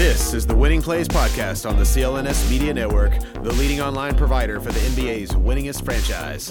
[0.00, 4.58] This is the Winning Plays Podcast on the CLNS Media Network, the leading online provider
[4.58, 6.50] for the NBA's winningest franchise.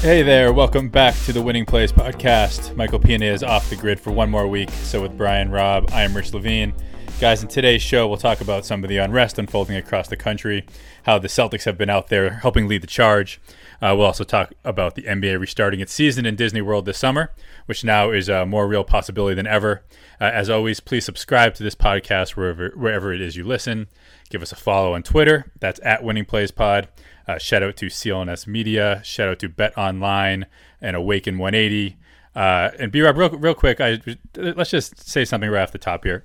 [0.00, 2.76] Hey there, welcome back to the Winning Plays Podcast.
[2.76, 6.04] Michael Pina is off the grid for one more week, so with Brian Robb, I
[6.04, 6.72] am Rich Levine.
[7.20, 10.64] Guys, in today's show, we'll talk about some of the unrest unfolding across the country,
[11.02, 13.40] how the Celtics have been out there helping lead the charge.
[13.80, 17.32] Uh, we'll also talk about the NBA restarting its season in Disney World this summer,
[17.66, 19.84] which now is a more real possibility than ever.
[20.20, 23.86] Uh, as always, please subscribe to this podcast wherever wherever it is you listen.
[24.30, 25.52] Give us a follow on Twitter.
[25.60, 26.88] That's at Winning Plays Pod.
[27.28, 29.00] Uh, shout out to CLNS Media.
[29.04, 30.46] Shout out to Bet Online
[30.80, 31.96] and Awaken 180.
[32.34, 34.00] Uh, and B Rob, real, real quick, I,
[34.36, 36.24] let's just say something right off the top here.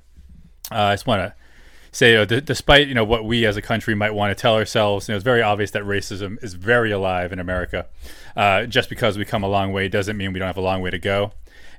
[0.72, 1.36] Uh, I just want to
[1.94, 4.56] say, uh, d- despite you know what we as a country might want to tell
[4.56, 7.88] ourselves, you know, it's very obvious that racism is very alive in America.
[8.36, 10.82] Uh, just because we come a long way doesn't mean we don't have a long
[10.82, 11.32] way to go.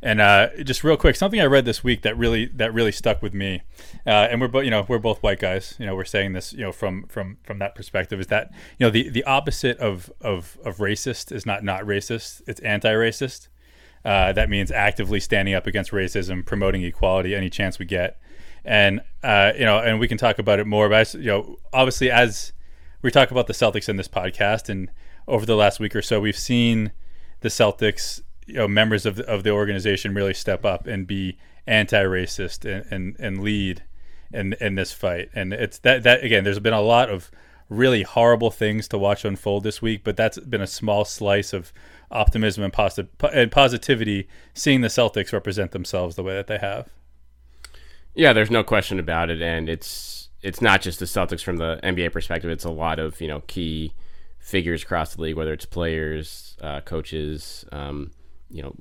[0.02, 3.22] And uh, just real quick, something I read this week that really that really stuck
[3.22, 3.62] with me.
[4.06, 5.74] Uh, and we're both you know we're both white guys.
[5.78, 8.86] You know we're saying this you know from from from that perspective is that you
[8.86, 12.42] know the the opposite of of of racist is not not racist.
[12.46, 13.48] It's anti-racist.
[14.04, 18.20] Uh, that means actively standing up against racism, promoting equality any chance we get
[18.64, 20.88] and uh, you know, and we can talk about it more.
[20.88, 22.52] But you know, obviously, as
[23.02, 24.90] we talk about the Celtics in this podcast, and
[25.28, 26.92] over the last week or so, we've seen
[27.40, 31.38] the Celtics, you know, members of the, of the organization really step up and be
[31.66, 33.82] anti-racist and and, and lead
[34.32, 35.28] in in this fight.
[35.34, 37.30] And it's that that again, there's been a lot of
[37.68, 41.72] really horrible things to watch unfold this week, but that's been a small slice of
[42.10, 46.88] optimism and, and positivity seeing the Celtics represent themselves the way that they have.
[48.14, 51.80] Yeah, there's no question about it, and it's it's not just the Celtics from the
[51.82, 52.50] NBA perspective.
[52.50, 53.92] It's a lot of you know key
[54.38, 58.10] figures across the league, whether it's players, uh, coaches, um,
[58.50, 58.74] you know,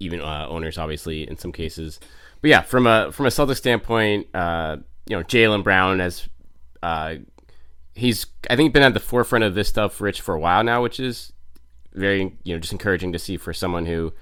[0.00, 2.00] even uh, owners, obviously in some cases.
[2.40, 6.28] But yeah, from a from a Celtics standpoint, uh, you know, Jaylen Brown has
[6.82, 7.16] uh,
[7.94, 10.82] he's I think been at the forefront of this stuff, Rich, for a while now,
[10.82, 11.32] which is
[11.92, 14.12] very you know just encouraging to see for someone who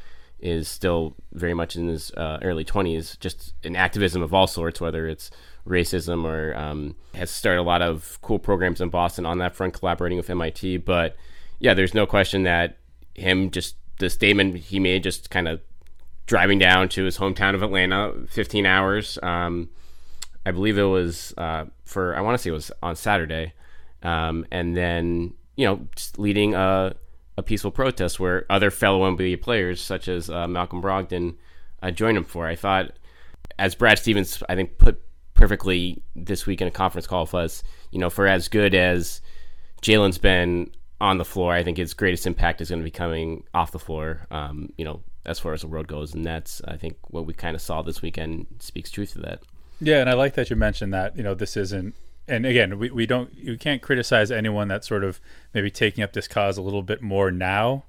[0.42, 4.80] is still very much in his uh, early 20s, just in activism of all sorts,
[4.80, 5.30] whether it's
[5.66, 9.75] racism or um, has started a lot of cool programs in Boston on that front,
[9.75, 10.78] collaborating with MIT.
[10.78, 11.16] But
[11.60, 12.78] yeah, there's no question that
[13.14, 15.60] him just the statement he made, just kind of
[16.26, 19.19] driving down to his hometown of Atlanta, 15 hours.
[19.22, 19.69] Um,
[20.44, 23.52] I believe it was uh, for I want to say it was on Saturday,
[24.02, 25.86] um, and then you know
[26.16, 26.97] leading a
[27.37, 31.37] a peaceful protest where other fellow NBA players, such as uh, Malcolm Brogdon,
[31.82, 32.47] uh, joined him for.
[32.47, 32.93] I thought,
[33.59, 35.03] as Brad Stevens, I think, put
[35.34, 39.20] perfectly this week in a conference call with us, you know, for as good as
[39.82, 40.70] Jaylen's been
[41.00, 43.78] on the floor, I think his greatest impact is going to be coming off the
[43.78, 46.14] floor, um, you know, as far as the road goes.
[46.14, 49.43] And that's, I think, what we kind of saw this weekend speaks truth to that.
[49.81, 51.94] Yeah, and I like that you mentioned that, you know, this isn't
[52.32, 55.20] and again, we, we don't you can't criticize anyone that's sort of
[55.53, 57.84] maybe taking up this cause a little bit more now,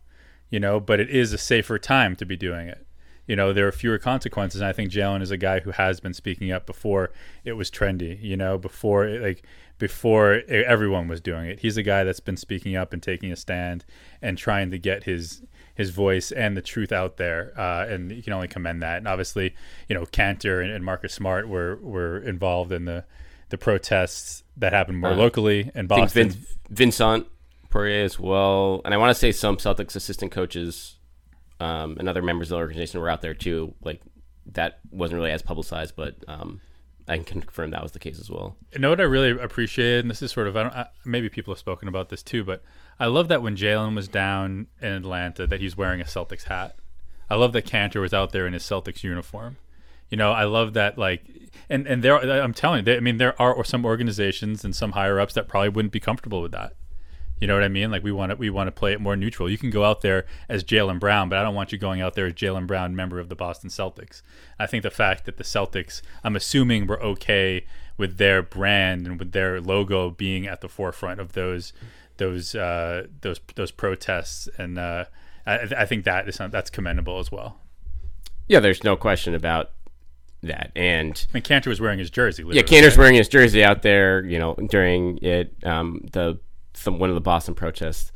[0.49, 2.85] you know, but it is a safer time to be doing it.
[3.25, 4.59] You know, there are fewer consequences.
[4.59, 7.11] And I think Jaylen is a guy who has been speaking up before
[7.45, 9.43] it was trendy, you know, before it, like
[9.77, 11.61] before everyone was doing it.
[11.61, 13.85] He's a guy that's been speaking up and taking a stand
[14.21, 15.41] and trying to get his
[15.73, 17.53] his voice and the truth out there.
[17.57, 18.97] Uh, and you can only commend that.
[18.97, 19.55] And obviously,
[19.87, 23.05] you know, Kanter and, and Marcus Smart were were involved in the
[23.53, 26.31] the protests that happened more uh, locally in Boston.
[26.31, 27.27] Vin- Vincent
[27.69, 30.97] Poirier as well, and I want to say some Celtics assistant coaches
[31.59, 33.75] um, and other members of the organization were out there too.
[33.83, 34.01] Like
[34.53, 36.61] that wasn't really as publicized, but um,
[37.07, 38.57] I can confirm that was the case as well.
[38.71, 41.29] You know what I really appreciated, and this is sort of I don't, I, maybe
[41.29, 42.63] people have spoken about this too, but
[42.99, 46.75] I love that when Jaylen was down in Atlanta, that he's wearing a Celtics hat.
[47.29, 49.57] I love that Kanter was out there in his Celtics uniform.
[50.13, 51.25] You know, I love that like
[51.71, 55.19] and and there I'm telling you, I mean there are some organizations and some higher
[55.19, 56.75] ups that probably wouldn't be comfortable with that.
[57.41, 57.89] You know what I mean?
[57.89, 59.49] Like we want to we want to play it more neutral.
[59.49, 62.13] You can go out there as Jaylen Brown, but I don't want you going out
[62.13, 64.21] there as Jaylen Brown, member of the Boston Celtics.
[64.59, 67.65] I think the fact that the Celtics, I'm assuming, were okay
[67.97, 71.73] with their brand and with their logo being at the forefront of those
[72.17, 75.05] those uh, those those protests, and uh,
[75.47, 77.57] I, I think that is that's commendable as well.
[78.47, 79.71] Yeah, there's no question about
[80.43, 80.71] that.
[80.75, 82.43] And and Kanter was wearing his jersey.
[82.47, 82.99] Yeah, Kanter's right?
[82.99, 84.23] wearing his jersey out there.
[84.25, 86.39] You know, during it, um, the
[86.73, 88.11] some, one of the Boston protests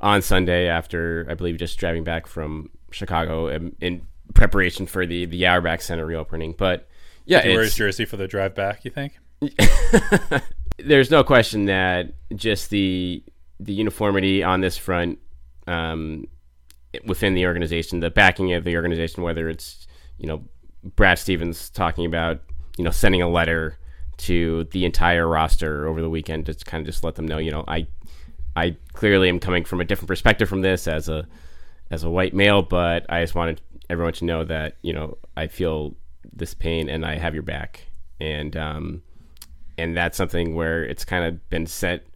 [0.00, 5.26] on Sunday after I believe just driving back from Chicago in, in preparation for the
[5.26, 6.54] the Auerbach Center reopening.
[6.56, 6.88] But
[7.24, 8.84] yeah, Did he wear his jersey for the drive back.
[8.84, 9.18] You think?
[10.78, 13.22] There's no question that just the
[13.58, 15.18] the uniformity on this front
[15.66, 16.26] um,
[17.04, 19.86] within the organization, the backing of the organization, whether it's
[20.18, 20.44] you know
[20.82, 22.40] Brad Stevens talking about
[22.76, 23.76] you know sending a letter
[24.20, 27.50] to the entire roster over the weekend to kind of just let them know, you
[27.50, 27.86] know, I
[28.54, 31.26] I clearly am coming from a different perspective from this as a
[31.90, 35.46] as a white male, but I just wanted everyone to know that you know I
[35.46, 35.96] feel
[36.32, 37.90] this pain and I have your back,
[38.20, 39.02] and um,
[39.78, 42.06] and that's something where it's kind of been set,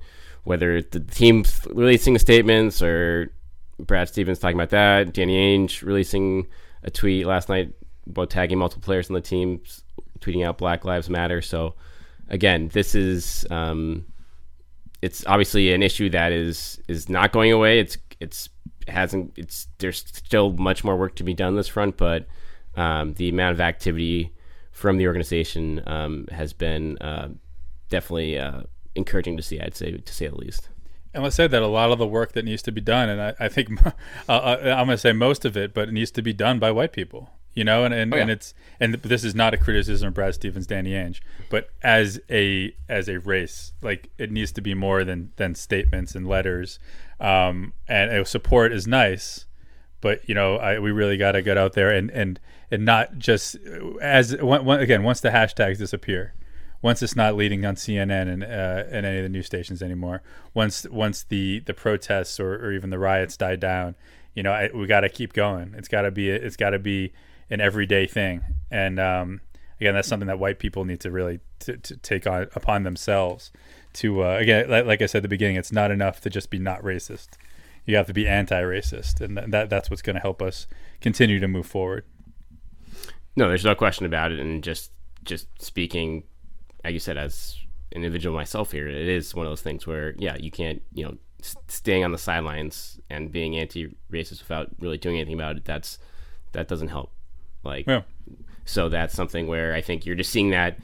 [0.44, 3.32] whether the team's releasing statements or
[3.78, 6.46] Brad Stevens talking about that, Danny Ainge releasing
[6.82, 7.72] a tweet last night
[8.08, 9.60] about tagging multiple players on the team,
[10.20, 11.42] tweeting out Black Lives Matter.
[11.42, 11.74] So
[12.28, 14.06] again, this is um,
[15.02, 17.78] it's obviously an issue that is is not going away.
[17.78, 18.48] It's it's
[18.88, 22.26] hasn't it's there's still much more work to be done on this front, but
[22.76, 24.32] um, the amount of activity
[24.72, 27.28] from the organization um, has been uh,
[27.88, 28.62] definitely uh,
[28.94, 29.60] encouraging to see.
[29.60, 30.68] I'd say to say the least.
[31.12, 33.22] And let's say that a lot of the work that needs to be done, and
[33.22, 33.70] I, I think
[34.28, 36.70] uh I'm going to say most of it, but it needs to be done by
[36.70, 38.22] white people you know, and and, oh, yeah.
[38.22, 41.20] and it's and this is not a criticism of Brad Stevens, Danny Ainge,
[41.50, 46.14] but as a as a race, like it needs to be more than than statements
[46.14, 46.78] and letters,
[47.20, 49.46] um, and uh, support is nice,
[50.00, 52.40] but you know, I, we really got to get out there and and
[52.70, 53.56] and not just
[54.00, 56.34] as one, one, again once the hashtags disappear,
[56.82, 60.22] once it's not leading on CNN and uh, and any of the news stations anymore,
[60.54, 63.94] once once the the protests or, or even the riots die down,
[64.34, 65.74] you know, I, we got to keep going.
[65.76, 67.12] It's got to be it's got to be
[67.50, 68.42] an everyday thing.
[68.70, 69.40] And um,
[69.80, 73.50] again, that's something that white people need to really t- to take on upon themselves.
[73.94, 76.50] To uh, again, like, like, I said at the beginning, it's not enough to just
[76.50, 77.28] be not racist.
[77.86, 80.66] You have to be anti-racist, and th- that that's what's going to help us
[81.00, 82.04] continue to move forward.
[83.36, 84.40] No, there's no question about it.
[84.40, 84.90] And just
[85.22, 86.24] just speaking,
[86.82, 87.58] like you said, as
[87.92, 91.04] an individual myself here, it is one of those things where yeah, you can't you
[91.04, 91.16] know
[91.68, 95.64] staying on the sidelines and being anti-racist without really doing anything about it.
[95.64, 95.98] That's
[96.52, 97.12] that doesn't help.
[97.64, 98.02] Like, yeah.
[98.64, 100.78] so that's something where I think you're just seeing that,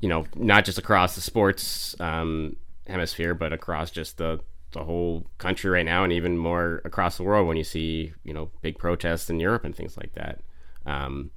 [0.00, 4.40] you know, not just across the sports um, hemisphere, but across just the
[4.72, 8.32] the whole country right now, and even more across the world when you see, you
[8.32, 10.40] know, big protests in Europe and things like that.
[10.86, 11.30] Um,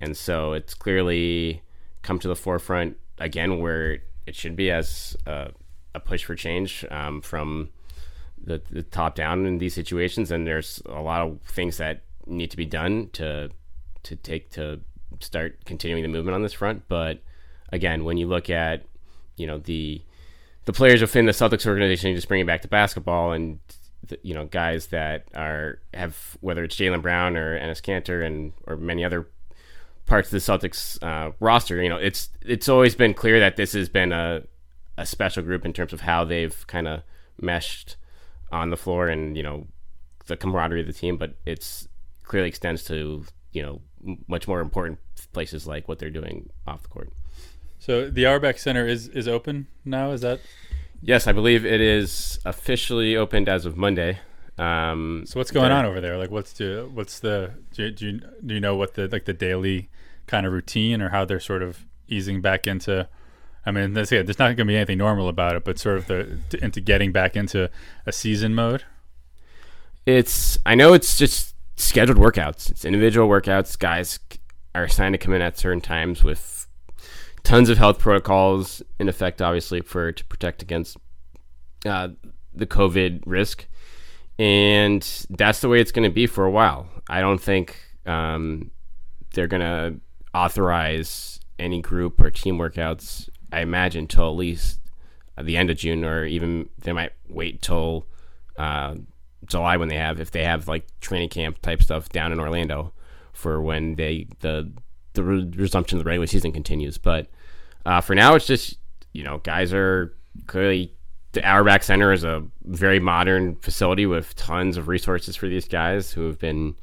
[0.00, 1.62] and so it's clearly
[2.02, 5.50] come to the forefront again where it should be as a,
[5.94, 7.70] a push for change um, from
[8.42, 10.30] the, the top down in these situations.
[10.30, 13.50] And there's a lot of things that need to be done to
[14.04, 14.80] to take to
[15.20, 16.84] start continuing the movement on this front.
[16.88, 17.20] But
[17.70, 18.84] again, when you look at
[19.36, 20.02] you know the
[20.64, 23.58] the players within the Celtics organization, just bringing back to basketball and
[24.06, 28.52] the, you know guys that are have whether it's Jaylen Brown or Enes Kanter and
[28.66, 29.28] or many other
[30.06, 33.72] parts of the Celtics uh, roster, you know it's it's always been clear that this
[33.72, 34.42] has been a
[34.98, 37.02] a special group in terms of how they've kind of
[37.40, 37.96] meshed
[38.50, 39.66] on the floor and you know
[40.26, 41.88] the camaraderie of the team, but it's
[42.24, 43.80] clearly extends to you know
[44.26, 44.98] much more important
[45.32, 47.10] places like what they're doing off the court.
[47.78, 50.12] So the Auerbach Center is is open now.
[50.12, 50.40] Is that?
[51.00, 54.20] Yes, I believe it is officially opened as of Monday.
[54.58, 56.16] Um, so what's going on over there?
[56.16, 59.24] Like, what's the what's the do you, do you, do you know what the like
[59.24, 59.88] the daily
[60.26, 63.08] kind of routine or how they're sort of easing back into?
[63.64, 65.98] I mean, there's, yeah, there's not going to be anything normal about it, but sort
[65.98, 67.70] of the into getting back into
[68.06, 68.84] a season mode.
[70.04, 71.51] It's I know it's just
[71.82, 72.70] scheduled workouts.
[72.70, 73.78] It's individual workouts.
[73.78, 74.18] Guys
[74.74, 76.66] are assigned to come in at certain times with
[77.42, 80.96] tons of health protocols in effect, obviously, for to protect against
[81.84, 82.08] uh,
[82.54, 83.66] the COVID risk.
[84.38, 86.88] And that's the way it's going to be for a while.
[87.08, 88.70] I don't think um,
[89.34, 90.00] they're going to
[90.34, 93.28] authorize any group or team workouts.
[93.52, 94.80] I imagine till at least
[95.40, 98.06] the end of June, or even they might wait till
[98.56, 98.94] uh,
[99.46, 102.92] July when they have if they have like training camp type stuff down in Orlando
[103.32, 104.72] for when they the
[105.14, 106.98] the resumption of the regular season continues.
[106.98, 107.28] But
[107.84, 108.78] uh, for now, it's just
[109.12, 110.14] you know guys are
[110.46, 110.94] clearly
[111.32, 116.12] the Auerbach Center is a very modern facility with tons of resources for these guys
[116.12, 116.74] who have been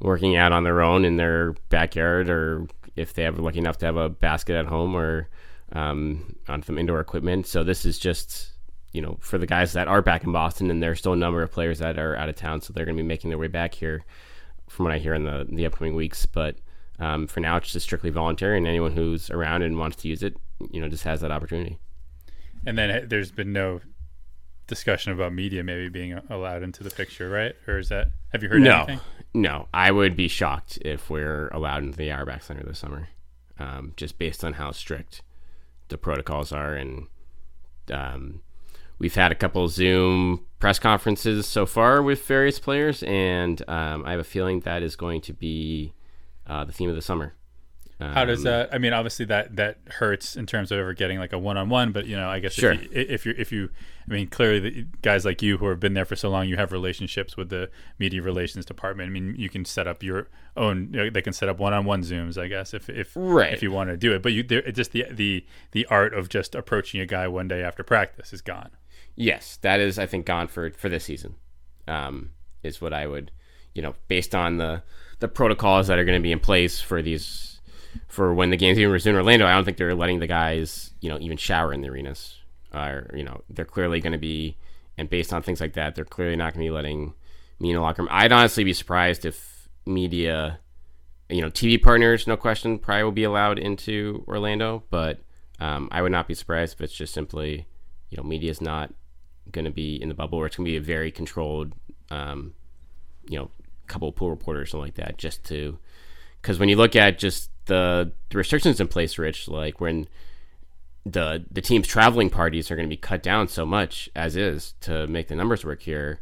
[0.00, 3.86] working out on their own in their backyard or if they have lucky enough to
[3.86, 5.28] have a basket at home or
[5.72, 7.46] um, on some indoor equipment.
[7.46, 8.52] So this is just
[8.94, 11.42] you know, for the guys that are back in Boston, and there's still a number
[11.42, 13.48] of players that are out of town, so they're going to be making their way
[13.48, 14.04] back here,
[14.68, 16.24] from what I hear in the in the upcoming weeks.
[16.24, 16.56] But
[17.00, 20.22] um, for now, it's just strictly voluntary, and anyone who's around and wants to use
[20.22, 20.36] it,
[20.70, 21.76] you know, just has that opportunity.
[22.64, 23.80] And then uh, there's been no
[24.68, 27.54] discussion about media maybe being allowed into the picture, right?
[27.66, 29.00] Or is that have you heard no, anything?
[29.34, 33.08] No, I would be shocked if we're allowed into the Auerbach Center this summer,
[33.58, 35.22] um, just based on how strict
[35.88, 37.08] the protocols are and.
[37.92, 38.40] Um,
[38.98, 44.12] we've had a couple Zoom press conferences so far with various players, and um, I
[44.12, 45.92] have a feeling that is going to be
[46.46, 47.34] uh, the theme of the summer.
[48.00, 48.74] How does Um, that?
[48.74, 51.68] I mean, obviously that that hurts in terms of ever getting like a one on
[51.70, 51.92] one.
[51.92, 52.72] But you know, I guess Sure.
[52.72, 53.70] if, you, if you if you,
[54.10, 56.56] I mean, clearly the guys like you who have been there for so long, you
[56.56, 59.06] have relationships with the media relations department.
[59.08, 60.88] I mean, you can set up your own.
[60.92, 63.54] You know, they can set up one on one zooms, I guess, if if Right.
[63.54, 64.22] if you want to do it.
[64.22, 67.46] But you, there, it's just the the the art of just approaching a guy one
[67.48, 68.70] day after practice is gone.
[69.16, 71.34] Yes, that is, I think, gone for for this season.
[71.86, 72.30] Um,
[72.62, 73.30] is what I would,
[73.74, 74.82] you know, based on the
[75.20, 77.60] the protocols that are going to be in place for these
[78.08, 79.46] for when the games even resume in Orlando.
[79.46, 82.38] I don't think they're letting the guys, you know, even shower in the arenas.
[82.72, 84.56] Or you know, they're clearly going to be,
[84.98, 87.14] and based on things like that, they're clearly not going to be letting
[87.60, 88.08] me in the locker room.
[88.10, 90.58] I'd honestly be surprised if media,
[91.28, 95.20] you know, TV partners, no question, probably will be allowed into Orlando, but
[95.60, 97.66] um, I would not be surprised if it's just simply,
[98.10, 98.92] you know, media is not
[99.50, 101.72] going to be in the bubble, or it's going to be a very controlled,
[102.10, 102.54] um,
[103.28, 103.50] you know,
[103.86, 105.78] couple pool reporters, or something like that, just to,
[106.40, 110.08] because when you look at just the, the restrictions in place, Rich, like when
[111.06, 114.74] the the team's traveling parties are going to be cut down so much as is
[114.80, 116.20] to make the numbers work here.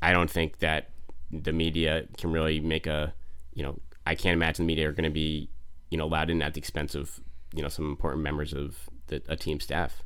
[0.00, 0.90] I don't think that
[1.32, 3.12] the media can really make a,
[3.54, 5.48] you know, I can't imagine the media are going to be,
[5.90, 7.18] you know, allowed in at the expense of,
[7.52, 8.76] you know, some important members of
[9.08, 10.02] the, a team staff.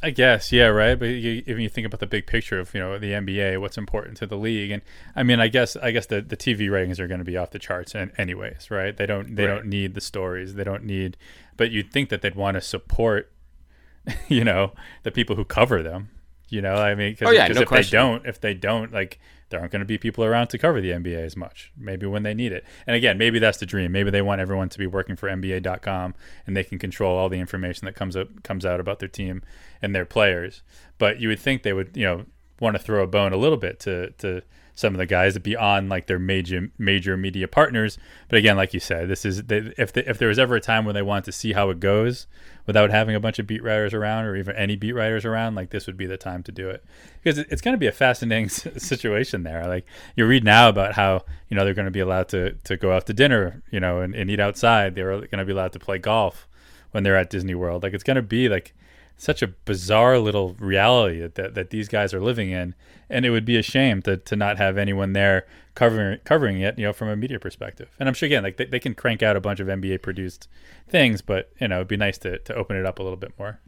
[0.00, 0.96] I guess, yeah, right.
[0.96, 3.76] But you, if you think about the big picture of you know the NBA, what's
[3.76, 4.80] important to the league, and
[5.16, 7.50] I mean, I guess, I guess the, the TV ratings are going to be off
[7.50, 8.96] the charts, and anyways, right?
[8.96, 9.56] They don't, they Right.
[9.56, 11.16] don't need the stories, they don't need,
[11.56, 13.32] but you'd think that they'd want to support,
[14.28, 16.10] you know, the people who cover them.
[16.48, 17.90] You know, I mean, because Oh, yeah, no if question.
[17.98, 19.18] they don't, if they don't, like,
[19.50, 21.72] there aren't going to be people around to cover the NBA as much.
[21.76, 22.64] Maybe when they need it.
[22.86, 23.92] And again, maybe that's the dream.
[23.92, 26.14] Maybe they want everyone to be working for NBA.com
[26.46, 29.42] and they can control all the information that comes up comes out about their team
[29.80, 30.62] and their players.
[30.98, 32.26] But you would think they would, you know,
[32.60, 34.42] want to throw a bone a little bit to to
[34.78, 37.98] some of the guys beyond like their major major media partners.
[38.28, 40.60] But again, like you said, this is they, if the, if there was ever a
[40.60, 42.28] time when they wanted to see how it goes
[42.64, 45.70] without having a bunch of beat writers around or even any beat writers around, like
[45.70, 46.84] this would be the time to do it
[47.20, 49.66] because it, it's going to be a fascinating situation there.
[49.66, 52.76] Like you read now about how you know they're going to be allowed to to
[52.76, 54.94] go out to dinner, you know, and, and eat outside.
[54.94, 56.46] They're going to be allowed to play golf
[56.92, 57.82] when they're at Disney World.
[57.82, 58.76] Like it's going to be like
[59.18, 62.74] such a bizarre little reality that, that, that these guys are living in.
[63.10, 66.76] And it would be a shame to, to not have anyone there covering covering it
[66.76, 67.88] you know from a media perspective.
[68.00, 70.48] And i'm sure again like they, they can crank out a bunch of nba produced
[70.88, 73.32] things but you know it'd be nice to, to open it up a little bit
[73.38, 73.60] more.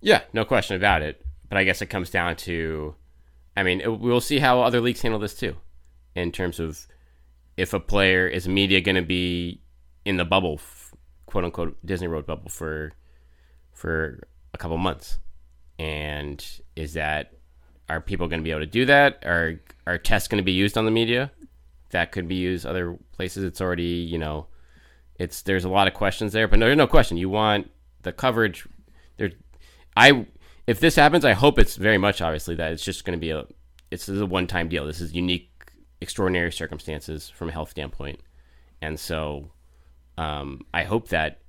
[0.00, 1.24] Yeah, no question about it.
[1.48, 2.94] But I guess it comes down to,
[3.56, 5.56] I mean, it, we'll see how other leagues handle this too,
[6.14, 6.86] in terms of
[7.56, 9.60] if a player is media going to be
[10.04, 10.60] in the bubble,
[11.26, 12.92] quote unquote Disney World bubble for
[13.72, 15.18] for a couple months,
[15.78, 16.44] and
[16.74, 17.34] is that
[17.88, 19.22] are people going to be able to do that?
[19.24, 21.30] Are are tests going to be used on the media?
[21.90, 23.44] That could be used other places.
[23.44, 24.46] It's already you know,
[25.16, 27.18] it's there's a lot of questions there, but no, there's no question.
[27.18, 27.70] You want
[28.02, 28.66] the coverage.
[29.18, 29.30] There,
[29.94, 30.26] I
[30.66, 33.30] if this happens, I hope it's very much obviously that it's just going to be
[33.30, 33.44] a
[33.90, 34.86] it's a one time deal.
[34.86, 35.50] This is unique,
[36.00, 38.20] extraordinary circumstances from a health standpoint,
[38.80, 39.50] and so
[40.16, 41.42] um, I hope that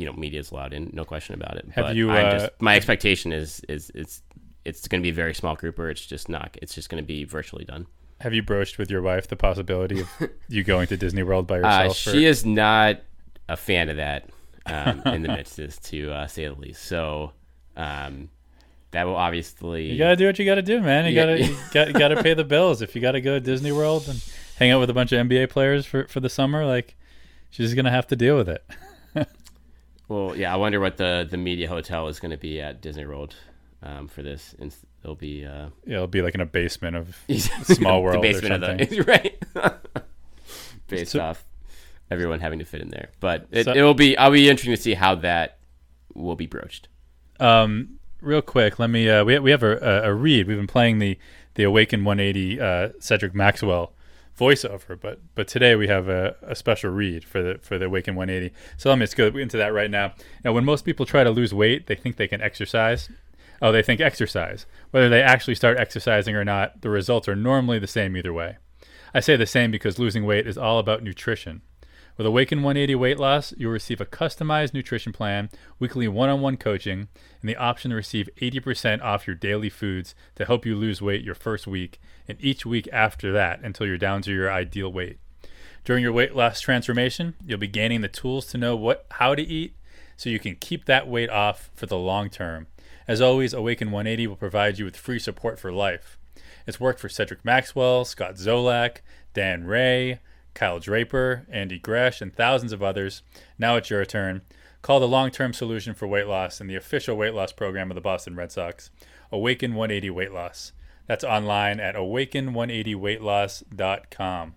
[0.00, 1.66] you know media is allowed in, no question about it.
[1.74, 4.22] Have but you, uh, just, my expectation is is it's
[4.64, 6.56] it's going to be a very small group, or it's just not.
[6.62, 7.86] It's just going to be virtually done.
[8.20, 10.08] have you broached with your wife the possibility of
[10.48, 13.00] you going to disney world by Uh, yourself for- she is not
[13.48, 14.28] a fan of that
[14.66, 16.82] um, in the midst, is to uh, say the least.
[16.84, 17.32] So
[17.76, 18.28] um,
[18.92, 21.22] that will obviously you gotta do what you gotta do man you Yeah.
[21.26, 24.08] gotta you got, you gotta pay the bills if you gotta go to disney world
[24.08, 24.20] and
[24.58, 26.96] hang out with a bunch of nba players for, for the summer like
[27.50, 28.64] she's gonna have to deal with it
[30.10, 33.06] Well, yeah, I wonder what the the media hotel is going to be at Disney
[33.06, 33.36] World
[33.80, 34.56] um, for this.
[35.04, 37.16] It'll be uh, it'll be like in a basement of
[37.62, 39.00] Small World the or basement of the
[39.54, 39.72] right,
[40.88, 41.44] based So- off
[42.10, 43.10] everyone having to fit in there.
[43.20, 44.18] But it, So- it will be.
[44.18, 45.58] I'll be interesting to see how that
[46.12, 46.88] will be broached.
[47.38, 49.08] Um, real quick, let me.
[49.08, 50.48] Uh, we we have a, a, a read.
[50.48, 51.16] We've been playing the
[51.54, 53.92] the Awaken 180 uh, Cedric Maxwell
[54.38, 58.14] voiceover, but but today we have a, a special read for the for the Awaken
[58.14, 58.54] 180.
[58.76, 60.14] So let me just go into that right now.
[60.44, 63.10] Now, when most people try to lose weight, they think they can exercise.
[63.62, 64.66] Oh, they think exercise.
[64.90, 68.56] Whether they actually start exercising or not, the results are normally the same either way.
[69.12, 71.62] I say the same because losing weight is all about nutrition.
[72.20, 75.48] With Awaken 180 Weight Loss, you'll receive a customized nutrition plan,
[75.78, 77.08] weekly one on one coaching,
[77.40, 81.24] and the option to receive 80% off your daily foods to help you lose weight
[81.24, 81.98] your first week
[82.28, 85.18] and each week after that until you're down to your ideal weight.
[85.82, 89.42] During your weight loss transformation, you'll be gaining the tools to know what how to
[89.42, 89.74] eat
[90.18, 92.66] so you can keep that weight off for the long term.
[93.08, 96.18] As always, Awaken 180 will provide you with free support for life.
[96.66, 98.98] It's worked for Cedric Maxwell, Scott Zolak,
[99.32, 100.20] Dan Ray,
[100.60, 103.22] Kyle Draper, Andy Gresh, and thousands of others.
[103.58, 104.42] Now it's your turn.
[104.82, 107.94] Call the long term solution for weight loss and the official weight loss program of
[107.94, 108.90] the Boston Red Sox,
[109.32, 110.72] Awaken 180 Weight Loss.
[111.06, 114.54] That's online at awaken180weightloss.com.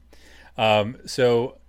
[0.58, 1.60] Um, so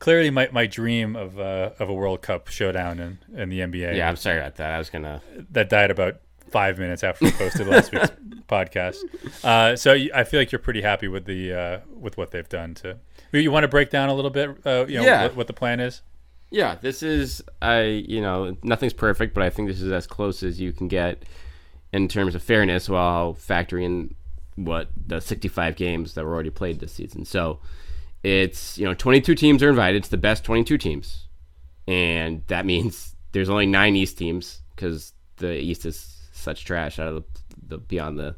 [0.00, 3.96] clearly, my, my dream of uh, of a World Cup showdown in, in the NBA.
[3.96, 4.70] Yeah, I'm sorry about that.
[4.70, 5.22] I was gonna.
[5.50, 8.08] That died about five minutes after we posted last week's
[8.48, 8.96] podcast.
[9.44, 12.74] Uh, so I feel like you're pretty happy with the uh, with what they've done.
[12.76, 12.96] To
[13.32, 15.22] you want to break down a little bit, uh, you know, Yeah.
[15.24, 16.02] what, what the plan is.
[16.50, 20.42] Yeah, this is I you know nothing's perfect, but I think this is as close
[20.42, 21.24] as you can get
[21.92, 24.14] in terms of fairness while factoring in
[24.64, 27.24] what the 65 games that were already played this season.
[27.24, 27.60] So
[28.24, 29.98] it's you know 22 teams are invited.
[29.98, 31.26] It's the best 22 teams,
[31.86, 37.08] and that means there's only nine East teams because the East is such trash out
[37.08, 38.36] of the, the beyond the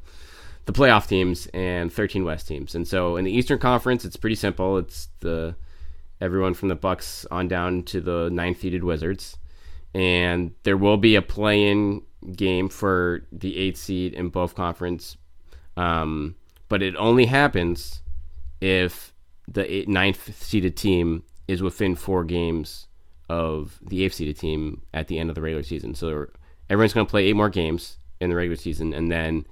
[0.66, 2.74] the playoff teams and 13 West teams.
[2.74, 4.78] And so in the Eastern Conference, it's pretty simple.
[4.78, 5.56] It's the
[6.20, 9.36] everyone from the Bucks on down to the ninth seeded Wizards,
[9.94, 12.02] and there will be a play-in
[12.36, 15.16] game for the eighth seed in both conference,
[15.76, 16.34] um,
[16.68, 18.02] but it only happens
[18.60, 19.14] if
[19.48, 22.86] the eight, ninth seeded team is within four games
[23.28, 25.94] of the eighth seeded team at the end of the regular season.
[25.94, 26.26] So
[26.70, 29.44] everyone's going to play eight more games in the regular season, and then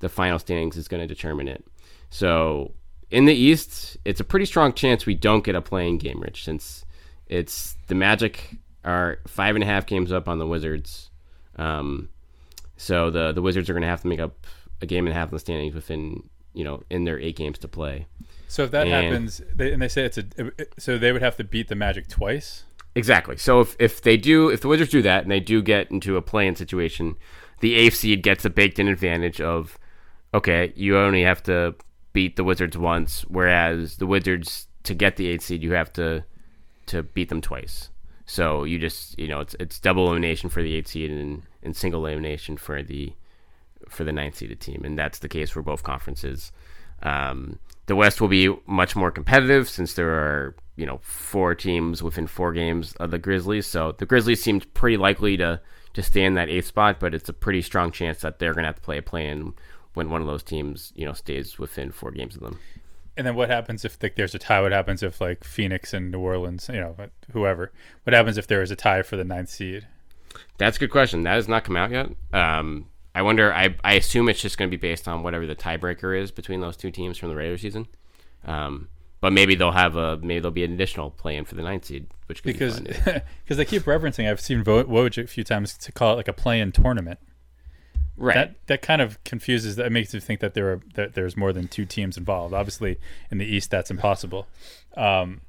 [0.00, 1.64] the final standings is going to determine it.
[2.10, 2.72] So
[3.10, 6.44] in the East, it's a pretty strong chance we don't get a play-in game, Rich,
[6.44, 6.84] since
[7.28, 11.10] it's the Magic are five and a half games up on the Wizards.
[11.56, 12.10] Um,
[12.76, 14.46] so the the Wizards are going to have to make up
[14.82, 17.58] a game and a half in the standings within you know in their eight games
[17.60, 18.06] to play.
[18.48, 20.24] So if that And- happens, they, and they say it's a,
[20.78, 22.64] so they would have to beat the Magic twice.
[22.94, 23.36] Exactly.
[23.36, 26.16] So if, if they do, if the Wizards do that and they do get into
[26.16, 27.16] a play-in situation,
[27.60, 29.78] the eighth seed gets a baked-in advantage of,
[30.32, 31.74] okay, you only have to
[32.12, 36.24] beat the Wizards once, whereas the Wizards to get the eighth seed, you have to
[36.86, 37.88] to beat them twice.
[38.26, 41.76] So you just you know it's it's double elimination for the eighth seed and, and
[41.76, 43.12] single elimination for the
[43.88, 46.52] for the ninth seeded team, and that's the case for both conferences.
[47.02, 52.02] Um, the West will be much more competitive since there are you know four teams
[52.02, 53.66] within four games of the Grizzlies.
[53.66, 55.60] So the Grizzlies seemed pretty likely to
[55.94, 58.64] to stay in that eighth spot, but it's a pretty strong chance that they're going
[58.64, 59.54] to have to play a play-in
[59.94, 62.58] when one of those teams you know stays within four games of them.
[63.16, 64.60] And then what happens if like, there's a tie?
[64.60, 66.96] What happens if like Phoenix and New Orleans, you know,
[67.32, 67.72] whoever?
[68.02, 69.86] What happens if there is a tie for the ninth seed?
[70.58, 71.22] That's a good question.
[71.22, 72.10] That has not come out yet.
[72.32, 73.54] Um, I wonder.
[73.54, 76.60] I, I assume it's just going to be based on whatever the tiebreaker is between
[76.60, 77.86] those two teams from the regular season.
[78.44, 78.88] Um,
[79.24, 81.86] but maybe they'll have a maybe there'll be an additional play in for the ninth
[81.86, 83.22] seed, which could Because because
[83.56, 84.30] they keep referencing.
[84.30, 87.18] I've seen Vo- Woj a few times to call it like a play-in tournament.
[88.18, 88.34] right.
[88.34, 89.76] That that kind of confuses.
[89.76, 92.52] That makes you think that there are that there's more than two teams involved.
[92.52, 92.98] Obviously,
[93.30, 94.46] in the East, that's impossible.
[94.94, 95.40] Um,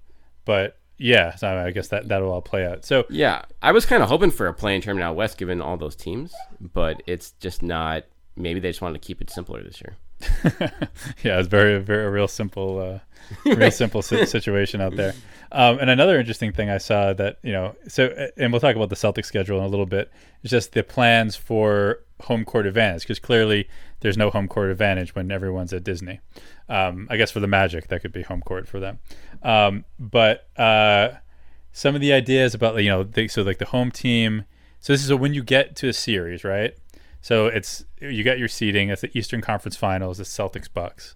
[0.46, 2.86] but yeah, so I guess that that'll all play out.
[2.86, 5.60] So yeah, I was kind of hoping for a play in tournament out west, given
[5.60, 8.06] all those teams, but it's just not.
[8.38, 9.98] Maybe they just wanted to keep it simpler this year.
[11.24, 13.00] yeah, it's very, very a real simple, uh,
[13.56, 15.14] real simple si- situation out there.
[15.52, 18.90] Um, and another interesting thing I saw that you know, so and we'll talk about
[18.90, 20.12] the Celtic schedule in a little bit.
[20.44, 23.68] Is just the plans for home court advantage because clearly
[24.00, 26.20] there's no home court advantage when everyone's at Disney.
[26.70, 29.00] Um, I guess for the Magic that could be home court for them.
[29.44, 31.10] Um, but uh,
[31.72, 34.46] some of the ideas about you know, they, so like the home team.
[34.80, 36.76] So this is a, when you get to a series, right?
[37.26, 38.90] So it's you got your seeding.
[38.90, 40.20] It's the Eastern Conference Finals.
[40.20, 41.16] It's Celtics Bucks,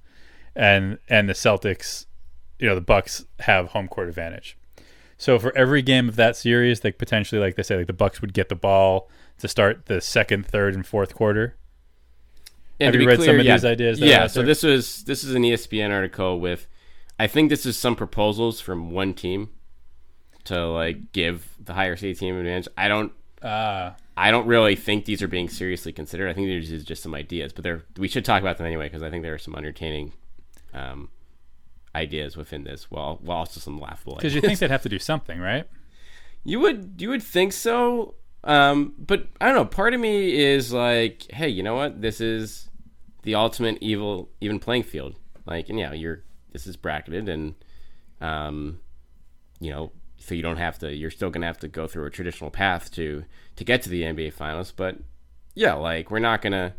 [0.56, 2.08] and and the Celtics,
[2.58, 4.58] you know, the Bucks have home court advantage.
[5.20, 8.22] So for every game of that series, like potentially, like they say, like the Bucks
[8.22, 11.58] would get the ball to start the second, third, and fourth quarter.
[12.80, 14.26] And Have you read some of these ideas that Yeah.
[14.26, 16.66] So this was this is an ESPN article with,
[17.20, 19.52] I think this is some proposals from one team,
[20.46, 22.68] to like give the higher seed team advantage.
[22.76, 23.12] I don't
[23.44, 26.30] Ah, I don't really think these are being seriously considered.
[26.30, 28.88] I think these are just some ideas, but they're we should talk about them anyway
[28.88, 30.12] because I think there are some entertaining
[30.74, 31.08] um,
[31.96, 34.16] ideas within this, while while also some laughable.
[34.16, 35.66] because you think they'd have to do something, right?
[36.44, 39.66] You would you would think so, um, but I don't know.
[39.66, 42.02] Part of me is like, hey, you know what?
[42.02, 42.68] This is
[43.24, 45.16] the ultimate evil even playing field.
[45.46, 47.56] Like, and yeah, you're this is bracketed, and
[48.20, 48.82] um,
[49.62, 50.94] you know, so you don't have to.
[50.94, 53.24] You're still gonna have to go through a traditional path to
[53.60, 54.72] to get to the NBA Finals.
[54.72, 54.96] But
[55.54, 56.74] yeah, like we're not gonna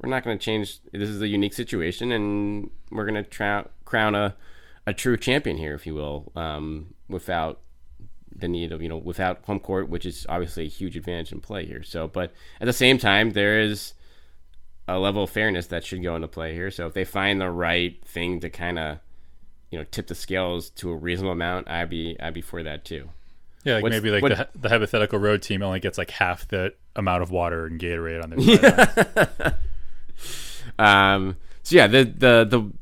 [0.00, 0.78] we're not gonna change.
[0.92, 4.36] This is a unique situation, and we're gonna tra- crown a
[4.86, 7.60] a true champion here, if you will, um, without
[8.34, 11.40] the need of you know without home court, which is obviously a huge advantage in
[11.40, 11.82] play here.
[11.82, 13.94] So, but at the same time, there is
[14.86, 16.70] a level of fairness that should go into play here.
[16.70, 18.98] So, if they find the right thing to kind of
[19.72, 22.84] you know tip the scales to a reasonable amount, I'd be I'd be for that
[22.84, 23.10] too.
[23.64, 26.48] Yeah, like What's- maybe like what- the, the hypothetical road team only gets like half
[26.48, 29.56] the amount of water and Gatorade on their.
[30.78, 32.72] Um, so yeah, the the the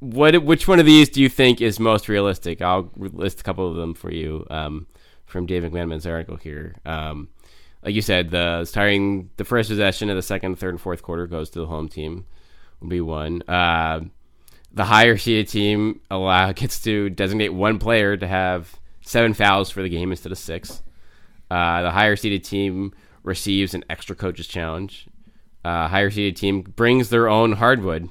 [0.00, 2.60] what which one of these do you think is most realistic?
[2.62, 4.86] I'll list a couple of them for you um,
[5.26, 6.74] from Dave McMenamin's article here.
[6.84, 7.28] Um,
[7.84, 11.26] like you said, the starting the first possession of the second, third, and fourth quarter
[11.26, 12.26] goes to the home team.
[12.80, 13.42] Will be one.
[13.48, 14.00] Uh,
[14.72, 19.82] the higher seeded team allow gets to designate one player to have seven fouls for
[19.82, 20.82] the game instead of six.
[21.50, 25.06] Uh, the higher seeded team receives an extra coach's challenge.
[25.64, 28.08] Uh, higher seeded team brings their own hardwood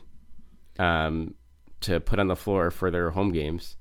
[0.80, 1.34] um,
[1.82, 3.76] to put on the floor for their home games.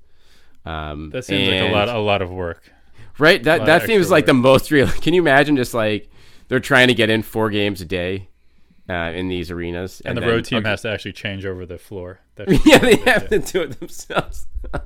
[0.65, 2.71] Um, That seems like a lot a lot of work.
[3.17, 3.41] right?
[3.43, 4.27] That that seems like work.
[4.27, 4.87] the most real.
[4.87, 6.09] Can you imagine just like
[6.47, 8.27] they're trying to get in four games a day
[8.89, 10.69] uh, in these arenas, And, the then- road team okay.
[10.69, 12.19] has to actually change over the floor.
[12.65, 14.47] Yeah, they have to do it themselves.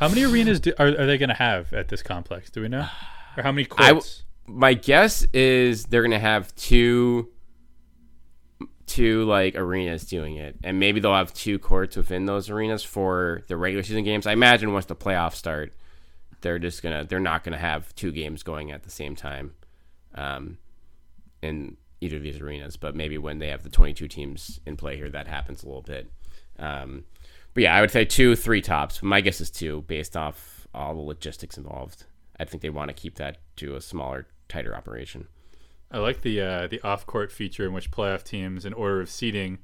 [0.00, 2.50] How many arenas do, are, are they going to have at this complex?
[2.50, 2.86] Do we know?
[3.36, 4.24] Or how many I courts?
[4.50, 7.28] my guess is they're gonna have two
[8.86, 13.42] two like arenas doing it and maybe they'll have two courts within those arenas for
[13.46, 15.72] the regular season games i imagine once the playoffs start
[16.40, 19.52] they're just gonna they're not gonna have two games going at the same time
[20.16, 20.58] um,
[21.40, 24.96] in either of these arenas but maybe when they have the 22 teams in play
[24.96, 26.10] here that happens a little bit
[26.58, 27.04] um,
[27.54, 30.94] but yeah i would say two three tops my guess is two based off all
[30.94, 32.04] the logistics involved
[32.38, 35.26] i think they want to keep that to a smaller tighter operation
[35.90, 39.10] I like the uh, the off court feature in which playoff teams, in order of
[39.10, 39.58] seeding,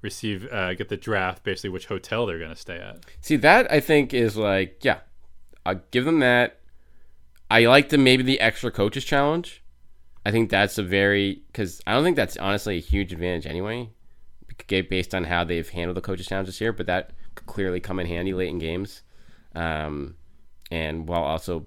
[0.00, 3.04] receive uh, get the draft basically which hotel they're going to stay at.
[3.20, 5.00] See that I think is like yeah,
[5.66, 6.60] I'll give them that.
[7.50, 9.62] I like the maybe the extra coaches challenge.
[10.24, 13.90] I think that's a very because I don't think that's honestly a huge advantage anyway,
[14.68, 16.72] based on how they've handled the coaches challenge this year.
[16.72, 19.02] But that clearly come in handy late in games,
[19.54, 20.16] um,
[20.70, 21.66] and while also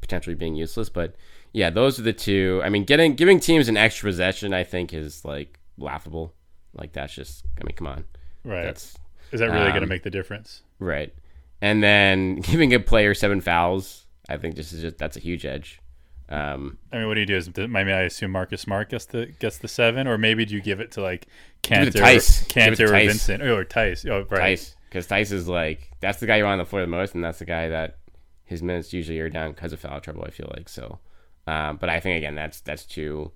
[0.00, 0.88] potentially being useless.
[0.88, 1.14] But
[1.52, 2.60] yeah, those are the two.
[2.64, 6.34] I mean, getting giving teams an extra possession, I think, is like laughable.
[6.74, 8.04] Like that's just I mean, come on,
[8.44, 8.64] Right.
[8.64, 8.96] that's
[9.32, 10.62] Is that really going to um, make the difference?
[10.78, 11.14] Right.
[11.60, 15.44] And then giving a player seven fouls, I think this is just that's a huge
[15.46, 15.80] edge.
[16.28, 17.36] Um, I mean, what do you do?
[17.36, 20.54] Is I mean, I assume Marcus Smart gets the gets the seven, or maybe do
[20.54, 21.26] you give it to like
[21.62, 22.46] Kanter, Theis.
[22.48, 24.04] Give it to Kanter or Vincent, oh, or Theis?
[24.06, 24.58] Oh, right.
[24.58, 27.14] Theis, because Theis is like that's the guy you want on the floor the most,
[27.14, 27.98] and that's the guy that
[28.44, 30.24] his minutes usually are down because of foul trouble.
[30.24, 30.98] I feel like so,
[31.46, 33.32] um, but I think again that's that's too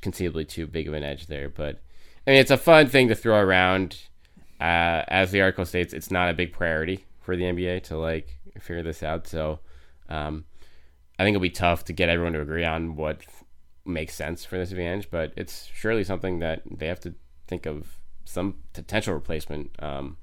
[0.00, 1.48] conceivably too big of an edge there.
[1.48, 1.80] But
[2.26, 3.98] I mean, it's a fun thing to throw around.
[4.60, 8.38] Uh, as the article states, it's not a big priority for the NBA to like
[8.60, 9.26] figure this out.
[9.26, 9.58] So,
[10.08, 10.44] um,
[11.18, 13.22] I think it'll be tough to get everyone to agree on what
[13.84, 17.14] makes sense for this advantage, but it's surely something that they have to
[17.48, 20.16] think of some potential replacement um,